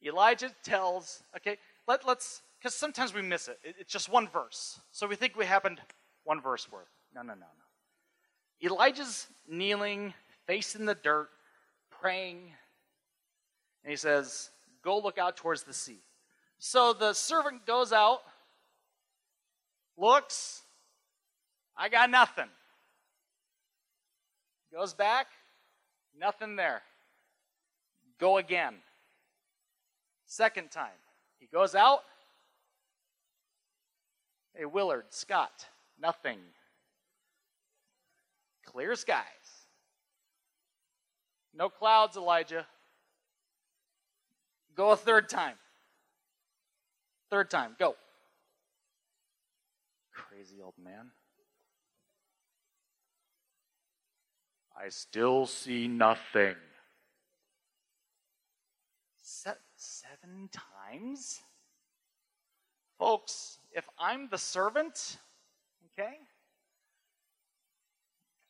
[0.04, 1.56] Elijah tells, okay,
[1.88, 3.58] let, let's, because sometimes we miss it.
[3.64, 3.74] it.
[3.78, 4.78] It's just one verse.
[4.92, 5.80] So we think we happened
[6.24, 6.88] one verse worth.
[7.14, 8.66] No, no, no, no.
[8.70, 10.14] Elijah's kneeling,
[10.46, 11.28] facing the dirt,
[12.04, 12.52] praying,
[13.82, 14.50] and he says,
[14.82, 16.02] Go look out towards the sea.
[16.58, 18.20] So the servant goes out,
[19.96, 20.60] looks,
[21.74, 22.50] I got nothing.
[24.70, 25.28] Goes back,
[26.20, 26.82] nothing there.
[28.20, 28.74] Go again.
[30.26, 31.00] Second time.
[31.38, 32.00] He goes out.
[34.54, 35.64] Hey, Willard, Scott,
[35.98, 36.38] nothing.
[38.66, 39.43] Clear skies.
[41.56, 42.66] No clouds, Elijah.
[44.74, 45.54] Go a third time.
[47.30, 47.94] Third time, go.
[50.12, 51.10] Crazy old man.
[54.76, 56.56] I still see nothing.
[59.22, 61.40] Se- seven times?
[62.98, 65.18] Folks, if I'm the servant,
[65.86, 66.18] okay,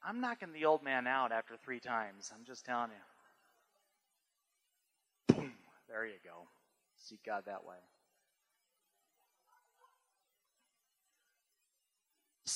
[0.07, 2.31] I'm knocking the old man out after three times.
[2.35, 2.91] I'm just telling
[5.29, 5.35] you.
[5.35, 5.53] Boom.
[5.89, 6.49] There you go.
[6.97, 7.77] Seek God that way.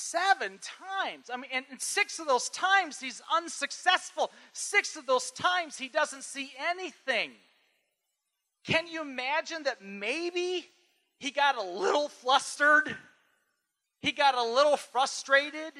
[0.09, 1.29] seven times.
[1.31, 4.31] I mean, and six of those times he's unsuccessful.
[4.53, 7.31] Six of those times he doesn't see anything.
[8.63, 10.67] Can you imagine that maybe
[11.19, 12.95] he got a little flustered?
[14.01, 15.73] He got a little frustrated.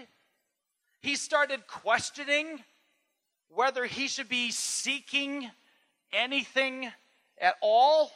[1.02, 2.64] He started questioning
[3.50, 5.50] whether he should be seeking
[6.12, 6.92] anything
[7.40, 8.12] at all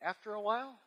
[0.00, 0.78] after a while?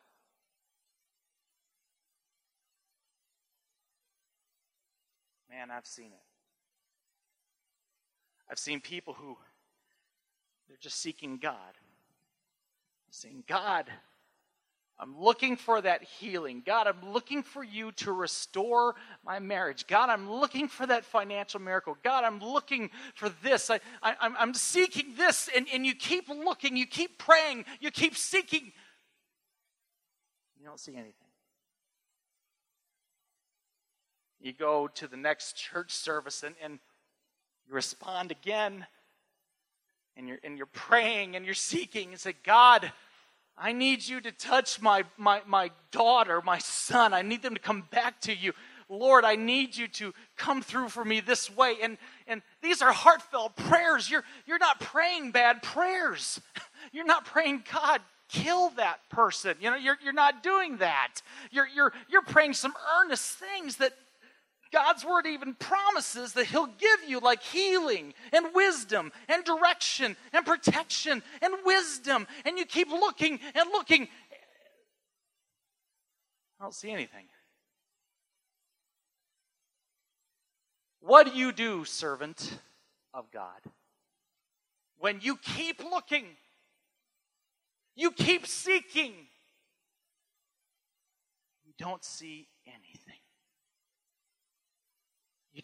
[5.50, 6.22] Man, I've seen it.
[8.50, 9.36] I've seen people who
[10.68, 11.52] they're just seeking God.
[11.52, 13.90] I'm saying, God,
[14.98, 16.62] I'm looking for that healing.
[16.64, 19.86] God, I'm looking for you to restore my marriage.
[19.88, 21.96] God, I'm looking for that financial miracle.
[22.04, 23.68] God, I'm looking for this.
[23.68, 25.48] I, I, I'm seeking this.
[25.56, 28.72] And, and you keep looking, you keep praying, you keep seeking.
[30.60, 31.14] You don't see anything.
[34.40, 36.78] You go to the next church service and, and
[37.66, 38.86] you respond again.
[40.14, 42.92] And you're, and you're praying and you're seeking and say, God,
[43.56, 47.12] I need you to touch my, my, my daughter, my son.
[47.12, 48.52] I need them to come back to you.
[48.88, 51.76] Lord, I need you to come through for me this way.
[51.82, 54.10] And, and these are heartfelt prayers.
[54.10, 56.40] You're, you're not praying bad prayers.
[56.92, 59.54] You're not praying, God, kill that person.
[59.60, 61.22] You know, you're, you're not doing that.
[61.52, 63.92] You're, you're, you're praying some earnest things that
[64.72, 70.46] God's word even promises that He'll give you, like healing and wisdom and direction and
[70.46, 72.26] protection and wisdom.
[72.44, 74.08] And you keep looking and looking.
[76.58, 77.26] I don't see anything.
[81.00, 82.58] What do you do, servant
[83.12, 83.60] of God?
[84.98, 86.24] When you keep looking,
[87.96, 89.12] you keep seeking,
[91.64, 93.01] you don't see anything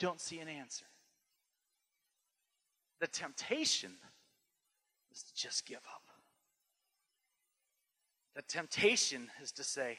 [0.00, 0.84] you don't see an answer.
[3.00, 3.90] The temptation
[5.12, 6.02] is to just give up.
[8.36, 9.98] The temptation is to say,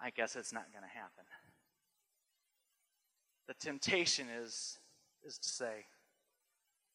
[0.00, 1.24] I guess it's not going to happen.
[3.46, 4.78] The temptation is,
[5.22, 5.84] is to say,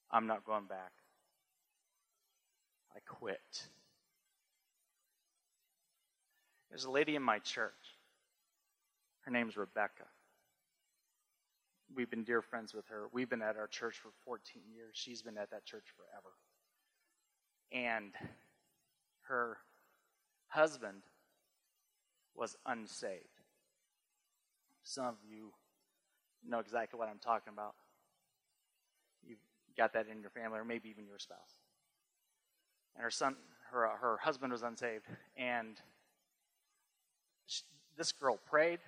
[0.10, 0.94] I'm not going back.
[2.96, 3.68] I quit.
[6.70, 7.74] There's a lady in my church.
[9.22, 10.06] Her name's Rebecca.
[11.96, 13.08] We've been dear friends with her.
[13.12, 14.92] We've been at our church for 14 years.
[14.94, 16.34] She's been at that church forever.
[17.72, 18.14] And
[19.28, 19.58] her
[20.48, 21.04] husband
[22.36, 23.24] was unsaved.
[24.84, 25.52] Some of you
[26.48, 27.76] know exactly what I'm talking about.
[29.26, 29.40] You've
[29.78, 31.60] got that in your family, or maybe even your spouse.
[32.96, 33.36] And her son,
[33.72, 35.06] her, uh, her husband was unsaved.
[35.36, 35.78] And
[37.46, 37.64] she,
[37.98, 38.80] this girl prayed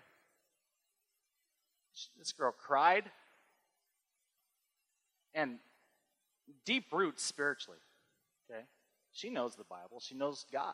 [2.18, 3.06] this girl cried.
[5.34, 5.58] And
[6.66, 7.80] deep roots spiritually.
[8.50, 8.64] Okay?
[9.12, 10.74] She knows the Bible, she knows God.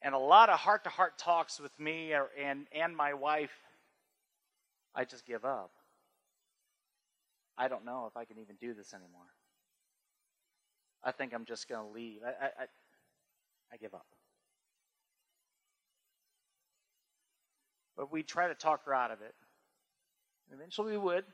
[0.00, 3.50] And a lot of heart to heart talks with me and, and my wife,
[4.94, 5.72] I just give up.
[7.56, 9.26] I don't know if I can even do this anymore.
[11.02, 12.20] I think I'm just going to leave.
[12.24, 12.66] I, I, I,
[13.72, 14.06] I give up.
[17.98, 19.34] But we'd try to talk her out of it.
[20.54, 21.24] Eventually we would.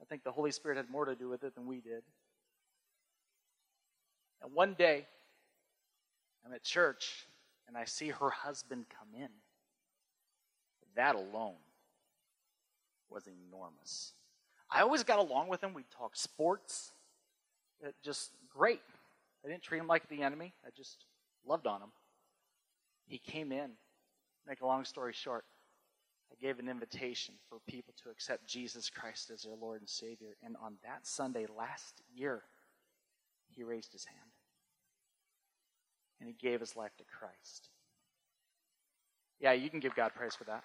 [0.00, 2.02] I think the Holy Spirit had more to do with it than we did.
[4.42, 5.06] And one day,
[6.44, 7.26] I'm at church
[7.66, 9.28] and I see her husband come in.
[10.94, 11.56] That alone
[13.10, 14.12] was enormous.
[14.70, 15.74] I always got along with him.
[15.74, 16.92] We'd talk sports.
[17.80, 18.80] It just great.
[19.44, 20.54] I didn't treat him like the enemy.
[20.64, 21.04] I just
[21.44, 21.90] loved on him.
[23.08, 23.72] He came in.
[24.46, 25.44] Make a long story short,
[26.32, 30.36] I gave an invitation for people to accept Jesus Christ as their Lord and Savior.
[30.42, 32.42] And on that Sunday last year,
[33.48, 34.30] he raised his hand
[36.20, 37.68] and he gave his life to Christ.
[39.40, 40.64] Yeah, you can give God praise for that.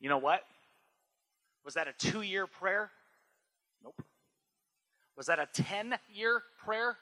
[0.00, 0.42] You know what?
[1.64, 2.90] Was that a two year prayer?
[3.82, 4.02] Nope.
[5.16, 6.96] Was that a 10 year prayer?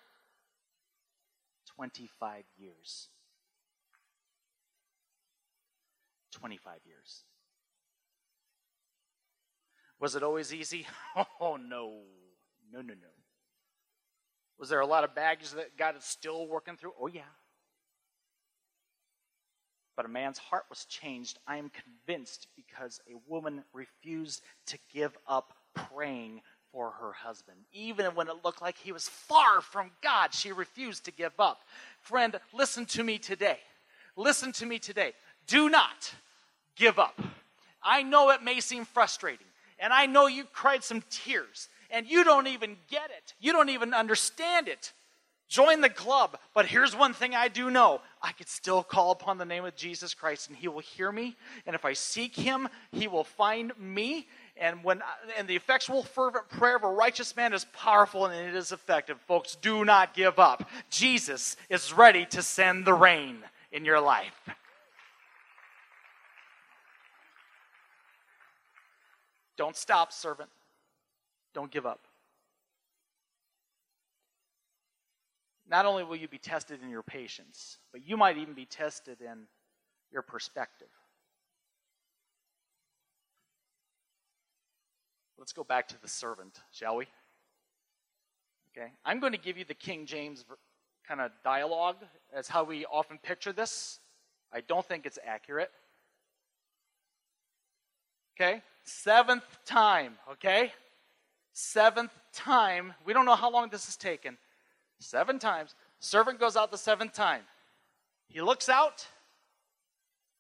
[1.77, 3.09] 25 years.
[6.33, 7.25] 25 years.
[10.01, 10.87] Was it always easy?
[11.41, 12.03] Oh, no.
[12.73, 13.09] No, no, no.
[14.59, 16.93] Was there a lot of baggage that God is still working through?
[17.01, 17.23] Oh, yeah.
[19.97, 25.17] But a man's heart was changed, I am convinced, because a woman refused to give
[25.29, 26.43] up praying
[26.75, 27.57] for her husband.
[27.73, 31.63] Even when it looked like he was far from God, she refused to give up.
[32.01, 33.59] Friend, listen to me today.
[34.17, 35.13] Listen to me today.
[35.47, 36.13] Do not
[36.75, 37.19] give up.
[37.81, 39.47] I know it may seem frustrating,
[39.79, 43.35] and I know you cried some tears, and you don't even get it.
[43.41, 44.93] You don't even understand it.
[45.49, 46.39] Join the club.
[46.55, 49.77] But here's one thing I do know I could still call upon the name of
[49.77, 51.37] Jesus Christ, and He will hear me.
[51.67, 54.27] And if I seek Him, He will find me.
[54.57, 55.03] And when
[55.37, 59.21] and the effectual fervent prayer of a righteous man is powerful and it is effective.
[59.27, 60.69] Folks, do not give up.
[60.91, 63.43] Jesus is ready to send the rain.
[63.75, 64.49] in your life.
[69.57, 70.49] Don't stop, servant.
[71.53, 72.01] Don't give up.
[75.69, 79.21] Not only will you be tested in your patience, but you might even be tested
[79.21, 79.47] in
[80.13, 80.89] your perspective.
[85.39, 87.07] Let's go back to the servant, shall we?
[88.77, 88.91] Okay.
[89.05, 90.45] I'm going to give you the King James
[91.07, 91.97] kind of dialogue
[92.35, 94.01] as how we often picture this.
[94.53, 95.71] I don't think it's accurate.
[98.37, 98.63] Okay?
[98.85, 100.73] Seventh time, okay?
[101.53, 102.95] Seventh time.
[103.05, 104.37] We don't know how long this has taken.
[105.05, 105.75] Seven times.
[106.01, 107.43] Servant goes out the seventh time.
[108.27, 109.07] He looks out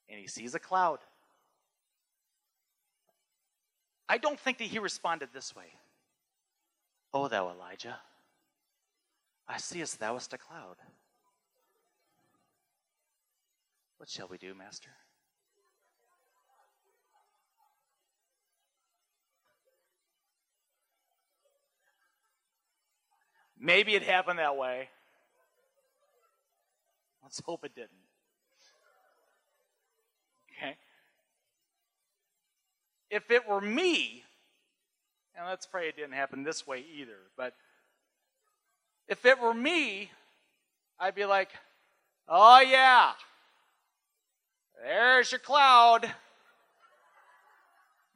[0.09, 1.01] and he sees a cloud.
[4.09, 5.67] I don't think that he responded this way.
[7.13, 7.99] O thou Elijah,
[9.47, 10.77] I seest thou wast a cloud.
[13.99, 14.91] What shall we do, Master?
[23.65, 24.91] Maybe it happened that way.
[27.23, 27.91] Let's hope it didn't.
[30.53, 30.77] Okay?
[33.09, 34.23] If it were me,
[35.35, 37.55] and let's pray it didn't happen this way either, but
[39.09, 40.11] if it were me,
[41.01, 41.49] I'd be like,
[42.29, 43.13] oh yeah,
[44.83, 46.05] there's your cloud.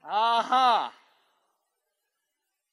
[0.05, 0.89] Uh huh.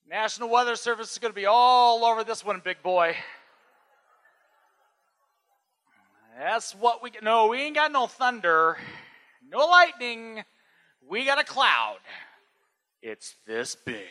[0.08, 3.16] National Weather Service is going to be all over this one, big boy.
[6.38, 7.12] That's what we.
[7.24, 8.78] No, we ain't got no thunder,
[9.50, 10.44] no lightning.
[11.08, 11.98] We got a cloud.
[13.02, 14.06] It's this big.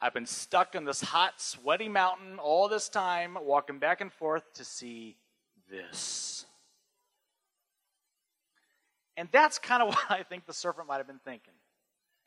[0.00, 4.42] I've been stuck in this hot, sweaty mountain all this time, walking back and forth
[4.54, 5.16] to see
[5.70, 6.44] this.
[9.16, 11.54] And that's kind of what I think the serpent might have been thinking.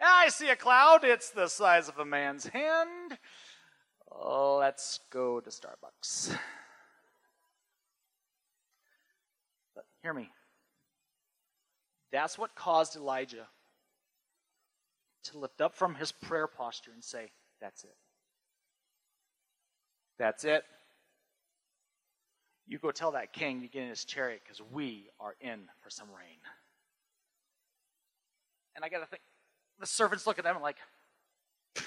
[0.02, 3.18] Ah, I see a cloud, it's the size of a man's hand.
[4.12, 6.38] Let's go to Starbucks.
[9.76, 10.30] But hear me.
[12.12, 13.48] That's what caused Elijah
[15.26, 17.96] to lift up from his prayer posture and say, That's it.
[20.18, 20.64] That's it.
[22.68, 25.90] You go tell that king to get in his chariot because we are in for
[25.90, 26.38] some rain.
[28.78, 29.22] And I got to think,
[29.80, 30.78] the servants look at them and like?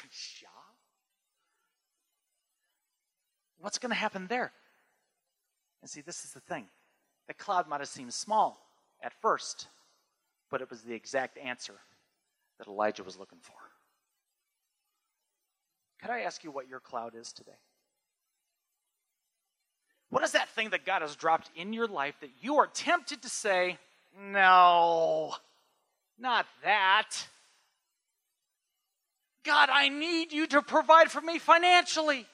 [3.61, 4.53] What's going to happen there?
[5.81, 6.67] And see, this is the thing.
[7.29, 8.61] The cloud might have seemed small
[9.03, 9.69] at first,
[10.51, 11.75] but it was the exact answer
[12.59, 13.55] that Elijah was looking for.
[16.03, 17.53] Could I ask you what your cloud is today?
[20.09, 23.23] What is that thing that God has dropped in your life that you are tempted
[23.23, 23.79] to say,
[24.19, 25.35] no,
[26.21, 27.11] not that?
[29.45, 32.27] God, I need you to provide for me financially.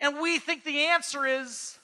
[0.00, 1.78] And we think the answer is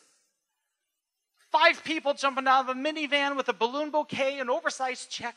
[1.50, 5.36] five people jumping out of a minivan with a balloon bouquet and oversized check.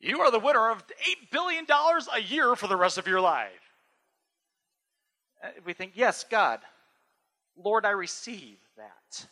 [0.00, 1.64] You are the winner of $8 billion
[2.14, 3.48] a year for the rest of your life.
[5.42, 6.60] Uh, we think, yes, God,
[7.56, 9.26] Lord, I receive that.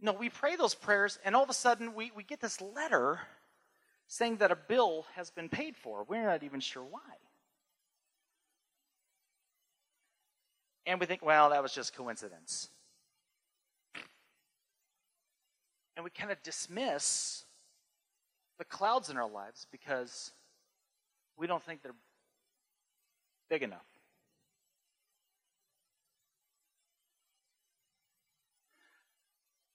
[0.00, 3.20] No, we pray those prayers, and all of a sudden we, we get this letter
[4.06, 6.04] saying that a bill has been paid for.
[6.04, 7.00] We're not even sure why.
[10.86, 12.68] And we think, well, that was just coincidence.
[15.96, 17.44] And we kind of dismiss
[18.58, 20.32] the clouds in our lives because
[21.36, 21.92] we don't think they're
[23.50, 23.84] big enough.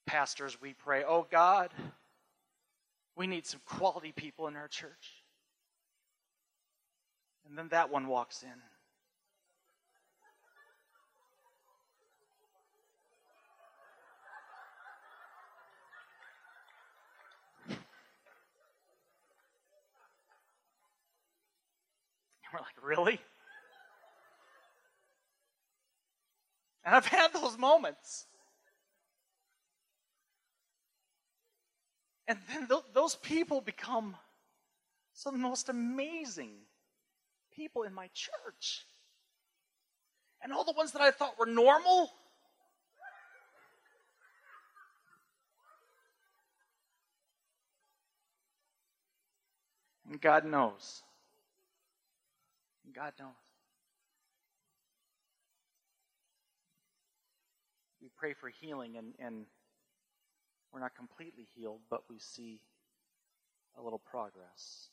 [0.09, 1.69] pastors, we pray, oh God,
[3.15, 5.23] we need some quality people in our church.
[7.47, 8.49] And then that one walks in.
[22.53, 23.19] we're like, really?
[26.83, 28.25] And I've had those moments.
[32.27, 34.15] And then th- those people become
[35.13, 36.51] some of the most amazing
[37.55, 38.85] people in my church.
[40.41, 42.09] And all the ones that I thought were normal.
[50.09, 51.03] And God knows
[52.93, 53.29] God knows.
[58.01, 59.45] We pray for healing, and, and
[60.71, 62.61] we're not completely healed, but we see
[63.77, 64.89] a little progress.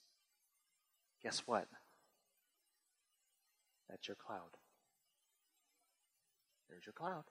[1.23, 1.67] Guess what?
[3.89, 4.57] That's your cloud.
[6.69, 7.25] There's your cloud.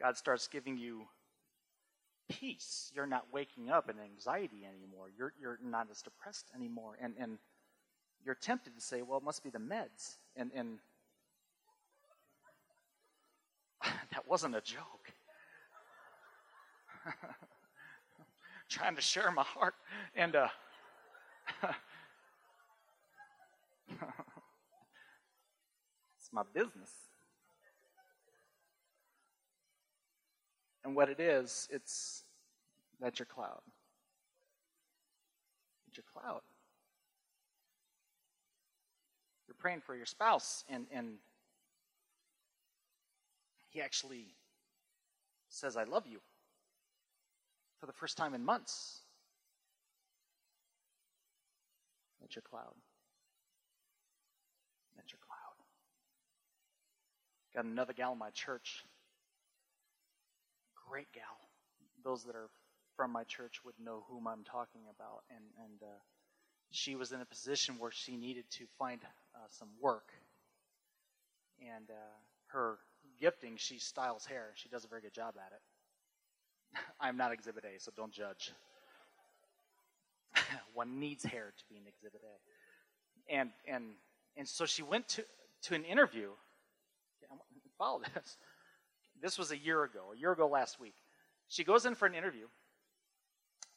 [0.00, 1.06] God starts giving you
[2.28, 2.90] peace.
[2.94, 5.06] You're not waking up in anxiety anymore.
[5.16, 6.96] You're, you're not as depressed anymore.
[7.00, 7.38] And, and
[8.24, 10.16] you're tempted to say, well, it must be the meds.
[10.36, 10.78] And, and
[14.12, 15.12] that wasn't a joke.
[18.68, 19.74] Trying to share my heart.
[20.14, 20.48] And uh,
[26.18, 27.11] it's my business.
[30.84, 32.24] And what it is, it's
[33.00, 33.60] that's your cloud.
[35.88, 36.40] It's your cloud.
[39.46, 41.14] You're praying for your spouse, and, and
[43.70, 44.34] he actually
[45.48, 46.20] says, I love you
[47.80, 49.00] for the first time in months.
[52.20, 52.74] That's your cloud.
[54.96, 55.56] That's your cloud.
[57.54, 58.84] Got another gal in my church
[60.92, 61.40] great gal.
[62.04, 62.50] Those that are
[62.96, 65.22] from my church would know whom I'm talking about.
[65.30, 66.00] And, and uh,
[66.70, 69.00] she was in a position where she needed to find
[69.34, 70.12] uh, some work.
[71.62, 72.16] And uh,
[72.48, 72.76] her
[73.18, 74.50] gifting, she styles hair.
[74.54, 75.62] She does a very good job at it.
[77.00, 78.52] I'm not Exhibit A, so don't judge.
[80.74, 83.34] One needs hair to be an Exhibit A.
[83.34, 83.84] And, and,
[84.36, 85.24] and so she went to,
[85.62, 86.28] to an interview.
[87.78, 88.36] Follow this
[89.22, 90.94] this was a year ago, a year ago last week.
[91.48, 92.46] She goes in for an interview,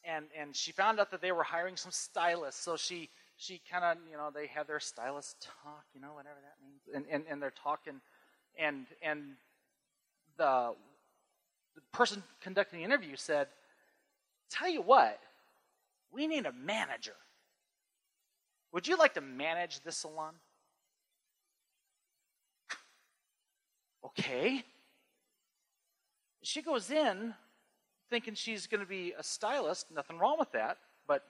[0.04, 2.60] and and she found out that they were hiring some stylists.
[2.62, 6.36] So she she kind of you know they have their stylist talk, you know whatever
[6.42, 8.00] that means, and and, and they're talking,
[8.58, 9.36] and and
[10.36, 10.74] the
[11.76, 13.46] the person conducting the interview said,
[14.50, 15.20] "Tell you what,
[16.12, 17.14] we need a manager.
[18.72, 20.34] Would you like to manage this salon?"
[24.04, 24.64] Okay
[26.46, 27.34] she goes in
[28.08, 30.78] thinking she's going to be a stylist, nothing wrong with that,
[31.08, 31.24] but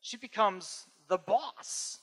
[0.00, 1.98] she becomes the boss.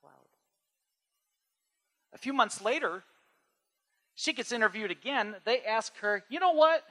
[0.00, 0.12] Cloud.
[2.14, 3.04] A few months later,
[4.16, 5.36] she gets interviewed again.
[5.44, 6.82] They ask her, you know what?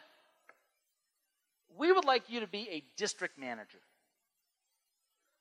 [1.77, 3.81] We would like you to be a district manager.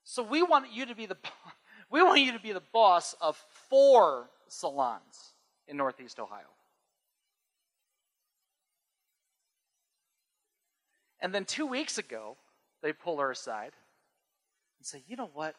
[0.03, 1.17] So we want you to be the
[1.91, 3.37] we want you to be the boss of
[3.71, 5.35] four salons
[5.69, 6.54] in Northeast Ohio.
[11.25, 12.37] And then two weeks ago,
[12.83, 13.73] they pull her aside
[14.79, 15.55] and say, you know what?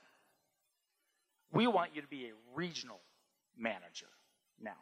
[1.51, 2.99] We want you to be a regional
[3.57, 4.05] manager
[4.61, 4.77] now.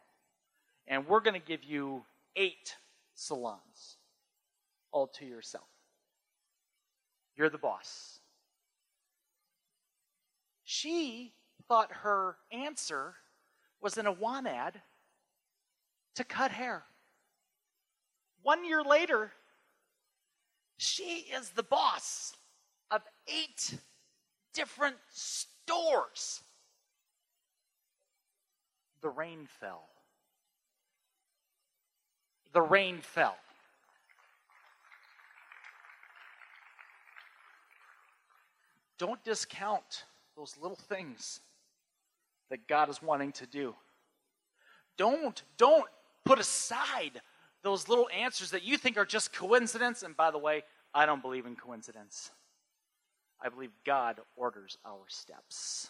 [0.85, 2.03] And we're going to give you
[2.35, 2.75] eight
[3.13, 3.95] salons
[4.91, 5.69] all to yourself.
[7.37, 8.19] You're the boss.
[10.65, 11.31] She
[11.69, 13.15] thought her answer
[13.79, 14.81] was in a want ad
[16.15, 16.83] to cut hair.
[18.41, 19.31] One year later,
[20.77, 22.33] she is the boss
[22.91, 23.77] of eight
[24.53, 26.41] different stores.
[29.01, 29.89] The rain fell.
[32.53, 33.35] The rain fell.
[38.97, 40.05] Don't discount
[40.37, 41.41] those little things
[42.49, 43.75] that God is wanting to do.
[44.97, 45.85] Don't, don't
[46.23, 47.21] put aside
[47.63, 50.03] those little answers that you think are just coincidence.
[50.03, 52.29] And by the way, I don't believe in coincidence.
[53.41, 55.89] I believe God orders our steps.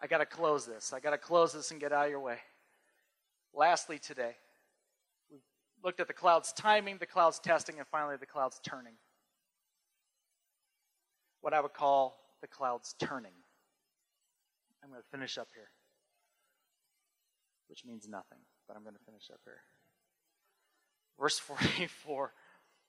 [0.00, 0.92] I got to close this.
[0.92, 2.38] I got to close this and get out of your way.
[3.54, 4.36] Lastly, today,
[5.30, 5.38] we
[5.82, 8.94] looked at the cloud's timing, the cloud's testing, and finally the cloud's turning.
[11.40, 13.32] What I would call the cloud's turning.
[14.82, 15.70] I'm going to finish up here,
[17.68, 19.60] which means nothing but I'm going to finish up here.
[21.18, 22.32] Verse 44.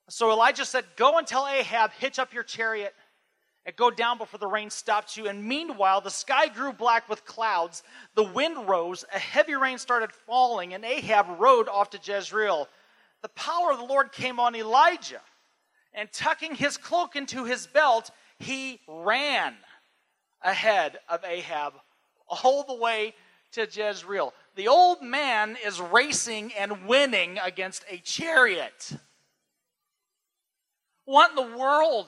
[0.09, 2.93] So Elijah said, Go and tell Ahab, hitch up your chariot
[3.65, 5.27] and go down before the rain stops you.
[5.27, 7.83] And meanwhile, the sky grew black with clouds.
[8.13, 9.03] The wind rose.
[9.13, 12.67] A heavy rain started falling, and Ahab rode off to Jezreel.
[13.21, 15.21] The power of the Lord came on Elijah,
[15.93, 19.55] and tucking his cloak into his belt, he ran
[20.43, 21.73] ahead of Ahab
[22.27, 23.15] all the way
[23.53, 28.93] to Jezreel the old man is racing and winning against a chariot.
[31.05, 32.07] What in the world?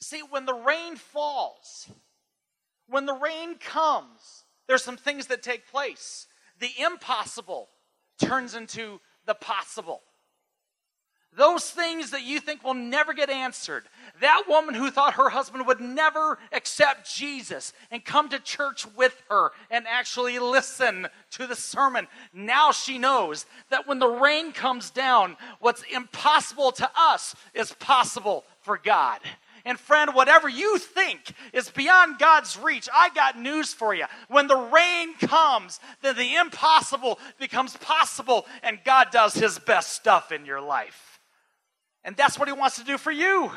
[0.00, 1.88] See, when the rain falls,
[2.88, 6.26] when the rain comes, there's some things that take place.
[6.60, 7.68] The impossible
[8.18, 10.02] turns into the possible.
[11.34, 13.84] Those things that you think will never get answered.
[14.20, 19.20] That woman who thought her husband would never accept Jesus and come to church with
[19.30, 22.06] her and actually listen to the sermon.
[22.34, 28.44] Now she knows that when the rain comes down, what's impossible to us is possible
[28.60, 29.20] for God.
[29.64, 34.06] And friend, whatever you think is beyond God's reach, I got news for you.
[34.28, 40.32] When the rain comes, then the impossible becomes possible, and God does his best stuff
[40.32, 41.11] in your life.
[42.04, 43.50] And that's what he wants to do for you.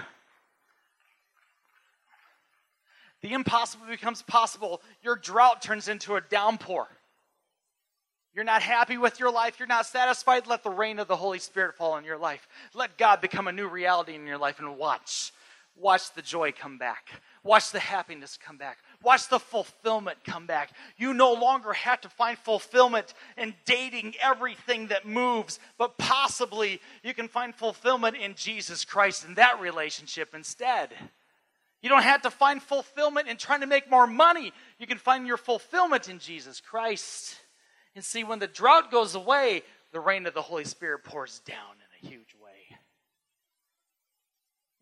[3.22, 4.82] The impossible becomes possible.
[5.02, 6.88] Your drought turns into a downpour.
[8.36, 9.58] You're not happy with your life.
[9.58, 10.46] You're not satisfied.
[10.46, 12.48] Let the rain of the Holy Spirit fall in your life.
[12.74, 15.32] Let God become a new reality in your life and watch
[15.78, 17.10] Watch the joy come back.
[17.44, 18.78] Watch the happiness come back.
[19.06, 20.72] Watch the fulfillment come back.
[20.98, 27.14] You no longer have to find fulfillment in dating everything that moves, but possibly you
[27.14, 30.90] can find fulfillment in Jesus Christ in that relationship instead.
[31.82, 34.52] You don't have to find fulfillment in trying to make more money.
[34.80, 37.36] You can find your fulfillment in Jesus Christ.
[37.96, 41.76] And see, when the drought goes away, the rain of the Holy Spirit pours down
[41.78, 42.78] in a huge way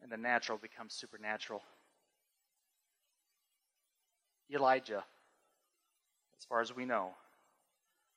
[0.03, 1.63] and the natural becomes supernatural.
[4.53, 5.03] Elijah,
[6.37, 7.11] as far as we know,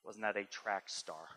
[0.04, 1.28] was not that a track star.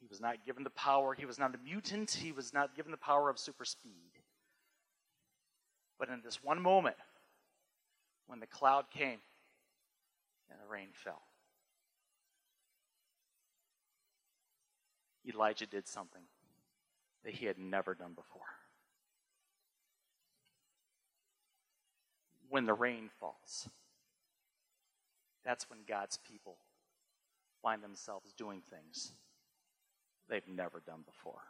[0.00, 2.90] He was not given the power, he was not a mutant, he was not given
[2.90, 4.10] the power of super speed.
[5.98, 6.96] But in this one moment,
[8.26, 9.20] when the cloud came
[10.50, 11.22] and the rain fell,
[15.28, 16.22] Elijah did something
[17.24, 18.42] that he had never done before.
[22.52, 23.66] When the rain falls,
[25.42, 26.58] that's when God's people
[27.62, 29.12] find themselves doing things
[30.28, 31.40] they've never done before.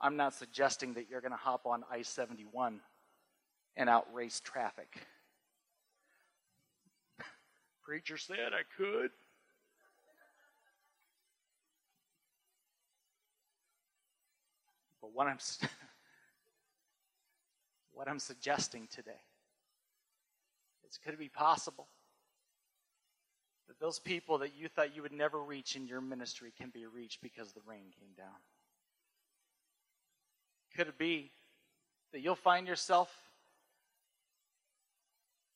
[0.00, 2.78] I'm not suggesting that you're going to hop on I 71
[3.76, 5.08] and outrace traffic.
[7.82, 9.10] Preacher said I could.
[15.00, 15.38] But what I'm,
[17.92, 19.25] what I'm suggesting today
[20.96, 21.86] is could it be possible
[23.68, 26.86] that those people that you thought you would never reach in your ministry can be
[26.86, 28.36] reached because the rain came down?
[30.76, 31.30] Could it be
[32.12, 33.12] that you'll find yourself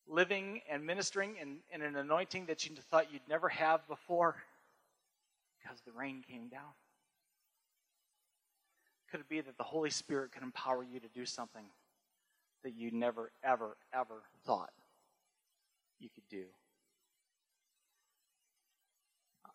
[0.09, 4.36] living and ministering in, in an anointing that you thought you'd never have before
[5.62, 6.72] because the rain came down?
[9.11, 11.64] Could it be that the Holy Spirit could empower you to do something
[12.64, 14.70] that you never, ever, ever thought
[16.01, 16.45] you could do?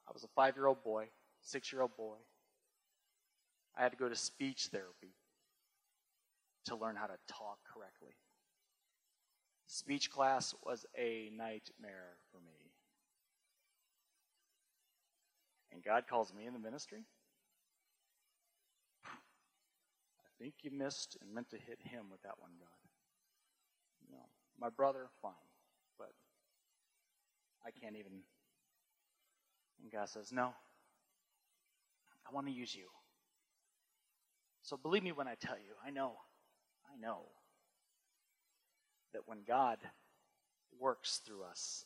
[0.08, 1.08] I was a five year old boy,
[1.42, 2.18] six year old boy.
[3.78, 5.14] I had to go to speech therapy
[6.66, 8.16] to learn how to talk correctly.
[9.68, 12.72] Speech class was a nightmare for me.
[15.72, 17.04] And God calls me in the ministry
[20.36, 22.68] I think you missed and meant to hit him with that one, God.
[24.02, 24.26] You know,
[24.60, 25.34] my brother, fine,
[25.98, 26.12] but
[27.66, 28.12] I can't even.
[29.82, 30.54] And God says, No,
[32.30, 32.88] I want to use you.
[34.62, 36.14] So believe me when I tell you, I know,
[36.92, 37.20] I know
[39.14, 39.78] that when God
[40.80, 41.86] works through us,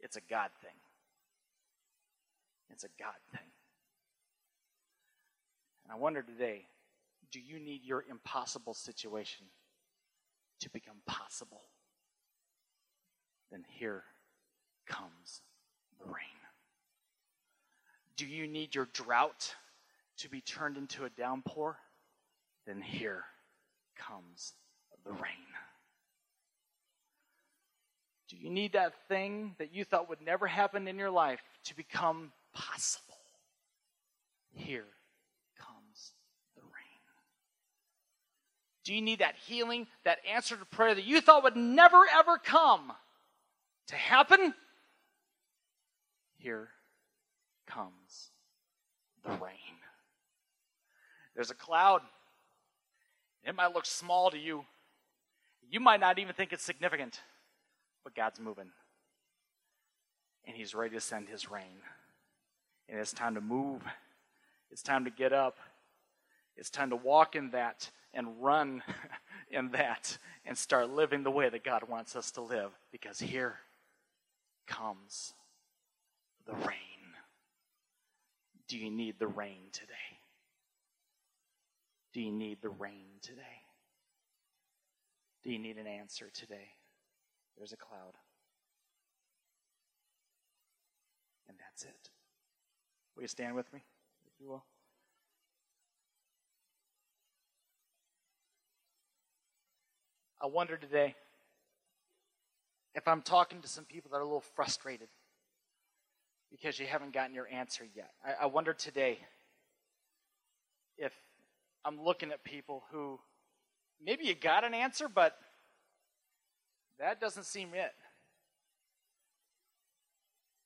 [0.00, 0.76] it's a God thing.
[2.70, 3.40] It's a God thing.
[5.84, 6.66] And I wonder today
[7.30, 9.46] do you need your impossible situation
[10.60, 11.62] to become possible?
[13.50, 14.04] Then here
[14.88, 15.42] comes
[15.98, 16.14] the rain.
[18.16, 19.54] Do you need your drought
[20.18, 21.76] to be turned into a downpour?
[22.66, 23.24] Then here
[23.96, 24.54] comes
[25.04, 25.48] the rain.
[28.28, 31.76] Do you need that thing that you thought would never happen in your life to
[31.76, 33.16] become possible?
[34.52, 34.84] Here
[35.58, 36.12] comes
[36.54, 37.00] the rain.
[38.84, 42.36] Do you need that healing, that answer to prayer that you thought would never ever
[42.36, 42.92] come
[43.86, 44.52] to happen?
[46.38, 46.68] Here
[47.66, 48.30] comes
[49.24, 49.78] the rain.
[51.34, 52.02] There's a cloud.
[53.44, 54.64] It might look small to you.
[55.70, 57.20] You might not even think it's significant,
[58.02, 58.70] but God's moving.
[60.46, 61.82] And He's ready to send His rain.
[62.88, 63.82] And it's time to move
[64.70, 65.58] It's time to get up.
[66.56, 68.82] It's time to walk in that and run
[69.50, 73.58] in that and start living the way that God wants us to live because here
[74.66, 75.34] comes
[76.48, 76.78] the rain.
[78.68, 79.92] Do you need the rain today?
[82.14, 83.42] Do you need the rain today?
[85.44, 86.70] Do you need an answer today?
[87.56, 88.14] There's a cloud.
[91.48, 92.10] And that's it.
[93.14, 93.80] Will you stand with me,
[94.26, 94.64] if you will?
[100.40, 101.14] I wonder today
[102.94, 105.08] if I'm talking to some people that are a little frustrated
[106.50, 108.10] because you haven't gotten your answer yet.
[108.24, 109.18] I, I wonder today
[110.96, 111.12] if
[111.84, 113.18] I'm looking at people who
[114.04, 115.34] maybe you got an answer, but
[116.98, 117.92] that doesn't seem it.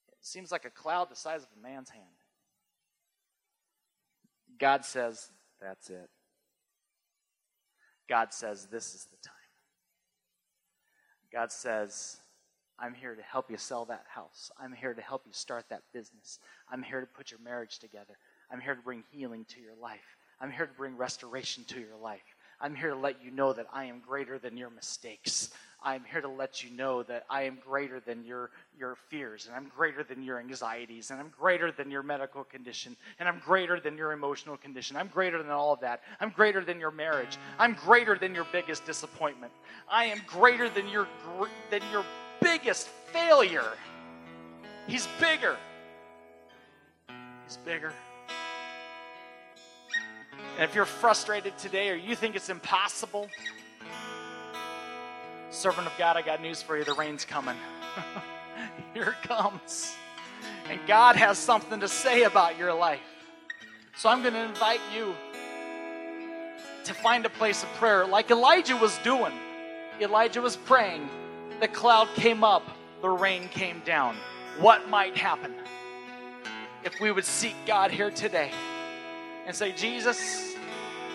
[0.07, 2.05] It seems like a cloud the size of a man's hand.
[4.59, 5.29] God says,
[5.61, 6.09] that's it.
[8.09, 9.33] God says, this is the time.
[11.31, 12.17] God says,
[12.83, 14.51] I'm here to help you sell that house.
[14.61, 16.39] I'm here to help you start that business.
[16.69, 18.17] I'm here to put your marriage together.
[18.51, 20.17] I'm here to bring healing to your life.
[20.41, 22.35] I'm here to bring restoration to your life.
[22.59, 25.51] I'm here to let you know that I am greater than your mistakes.
[25.81, 29.55] I'm here to let you know that I am greater than your, your fears, and
[29.55, 33.79] I'm greater than your anxieties, and I'm greater than your medical condition, and I'm greater
[33.79, 34.97] than your emotional condition.
[34.97, 36.01] I'm greater than all of that.
[36.19, 37.37] I'm greater than your marriage.
[37.57, 39.53] I'm greater than your biggest disappointment.
[39.89, 41.07] I am greater than your,
[41.69, 42.03] than your
[42.43, 43.71] biggest failure.
[44.87, 45.57] He's bigger.
[47.45, 47.93] He's bigger.
[50.55, 53.27] And if you're frustrated today or you think it's impossible,
[55.49, 56.83] servant of God, I got news for you.
[56.83, 57.55] The rain's coming.
[58.93, 59.95] Here it comes.
[60.69, 62.99] And God has something to say about your life.
[63.95, 65.13] So I'm going to invite you
[66.83, 69.33] to find a place of prayer like Elijah was doing.
[70.01, 71.09] Elijah was praying.
[71.63, 72.69] The cloud came up,
[73.01, 74.17] the rain came down.
[74.59, 75.53] What might happen
[76.83, 78.51] if we would seek God here today
[79.47, 80.55] and say, Jesus,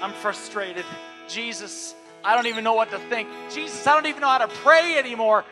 [0.01, 0.87] I'm frustrated.
[1.29, 1.95] Jesus,
[2.25, 3.29] I don't even know what to think.
[3.51, 5.45] Jesus, I don't even know how to pray anymore.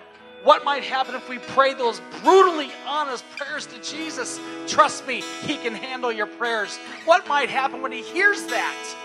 [0.45, 4.41] What might happen if we pray those brutally honest prayers to Jesus?
[4.67, 6.79] Trust me, He can handle your prayers.
[7.05, 8.97] What might happen when He hears that?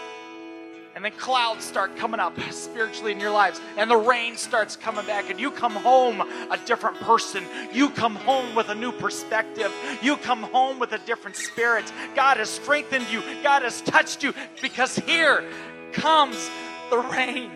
[1.01, 5.03] And then clouds start coming up spiritually in your lives, and the rain starts coming
[5.07, 7.43] back, and you come home a different person.
[7.73, 9.73] You come home with a new perspective.
[10.03, 11.91] You come home with a different spirit.
[12.13, 14.31] God has strengthened you, God has touched you,
[14.61, 15.43] because here
[15.91, 16.51] comes
[16.91, 17.49] the rain.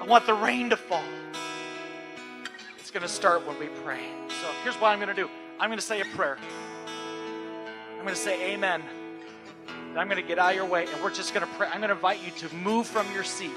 [0.00, 1.04] I want the rain to fall.
[2.80, 4.02] It's going to start when we pray.
[4.28, 5.30] So here's what I'm going to do
[5.60, 6.38] I'm going to say a prayer.
[7.96, 8.82] I'm going to say amen.
[9.96, 11.68] I'm going to get out of your way and we're just going to pray.
[11.68, 13.52] I'm going to invite you to move from your seat,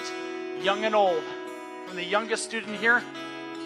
[0.62, 1.24] young and old,
[1.88, 3.04] from the youngest student here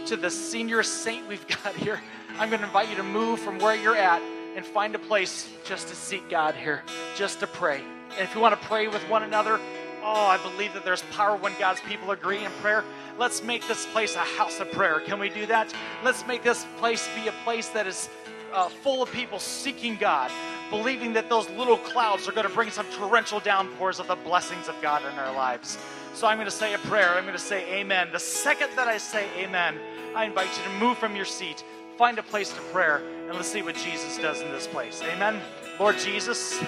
[0.07, 1.99] to the senior saint we've got here.
[2.39, 4.21] I'm going to invite you to move from where you're at
[4.55, 6.83] and find a place just to seek God here,
[7.15, 7.81] just to pray.
[8.11, 9.59] And if you want to pray with one another,
[10.03, 12.83] Oh, I believe that there's power when God's people agree in prayer.
[13.19, 14.99] Let's make this place a house of prayer.
[14.99, 15.71] Can we do that?
[16.03, 18.09] Let's make this place be a place that is
[18.51, 20.31] uh, full of people seeking God,
[20.71, 24.67] believing that those little clouds are going to bring some torrential downpours of the blessings
[24.67, 25.77] of God in our lives.
[26.15, 27.09] So I'm going to say a prayer.
[27.09, 28.09] I'm going to say amen.
[28.11, 29.77] The second that I say amen,
[30.15, 31.63] I invite you to move from your seat,
[31.97, 35.03] find a place to prayer, and let's see what Jesus does in this place.
[35.03, 35.39] Amen.
[35.79, 36.59] Lord Jesus,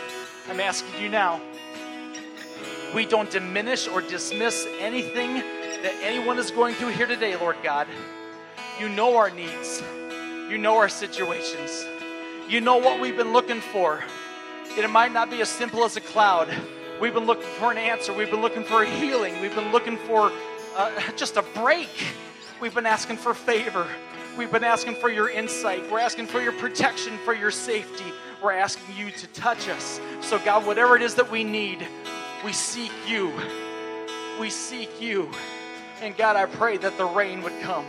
[0.48, 1.42] I'm asking you now
[2.94, 5.36] we don't diminish or dismiss anything
[5.82, 7.88] that anyone is going through here today, Lord God.
[8.80, 9.82] You know our needs,
[10.50, 11.86] you know our situations,
[12.50, 14.04] you know what we've been looking for.
[14.72, 16.54] And It might not be as simple as a cloud.
[17.00, 19.98] We've been looking for an answer, we've been looking for a healing, we've been looking
[19.98, 20.32] for
[20.76, 21.90] uh, just a break.
[22.62, 23.88] We've been asking for favor.
[24.38, 25.92] We've been asking for your insight.
[25.92, 28.06] We're asking for your protection, for your safety.
[28.42, 30.00] We're asking you to touch us.
[30.22, 31.86] So, God, whatever it is that we need,
[32.44, 33.34] we seek you.
[34.40, 35.30] We seek you.
[36.02, 37.86] And God, I pray that the rain would come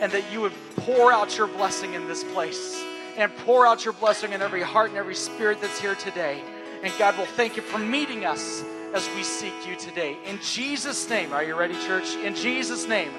[0.00, 2.82] and that you would pour out your blessing in this place
[3.18, 6.40] and pour out your blessing in every heart and every spirit that's here today.
[6.82, 8.64] And God will thank you for meeting us
[8.94, 10.16] as we seek you today.
[10.24, 12.14] In Jesus' name, are you ready, church?
[12.14, 13.10] In Jesus' name,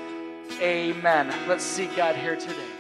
[0.62, 1.34] amen.
[1.48, 2.79] Let's seek God here today.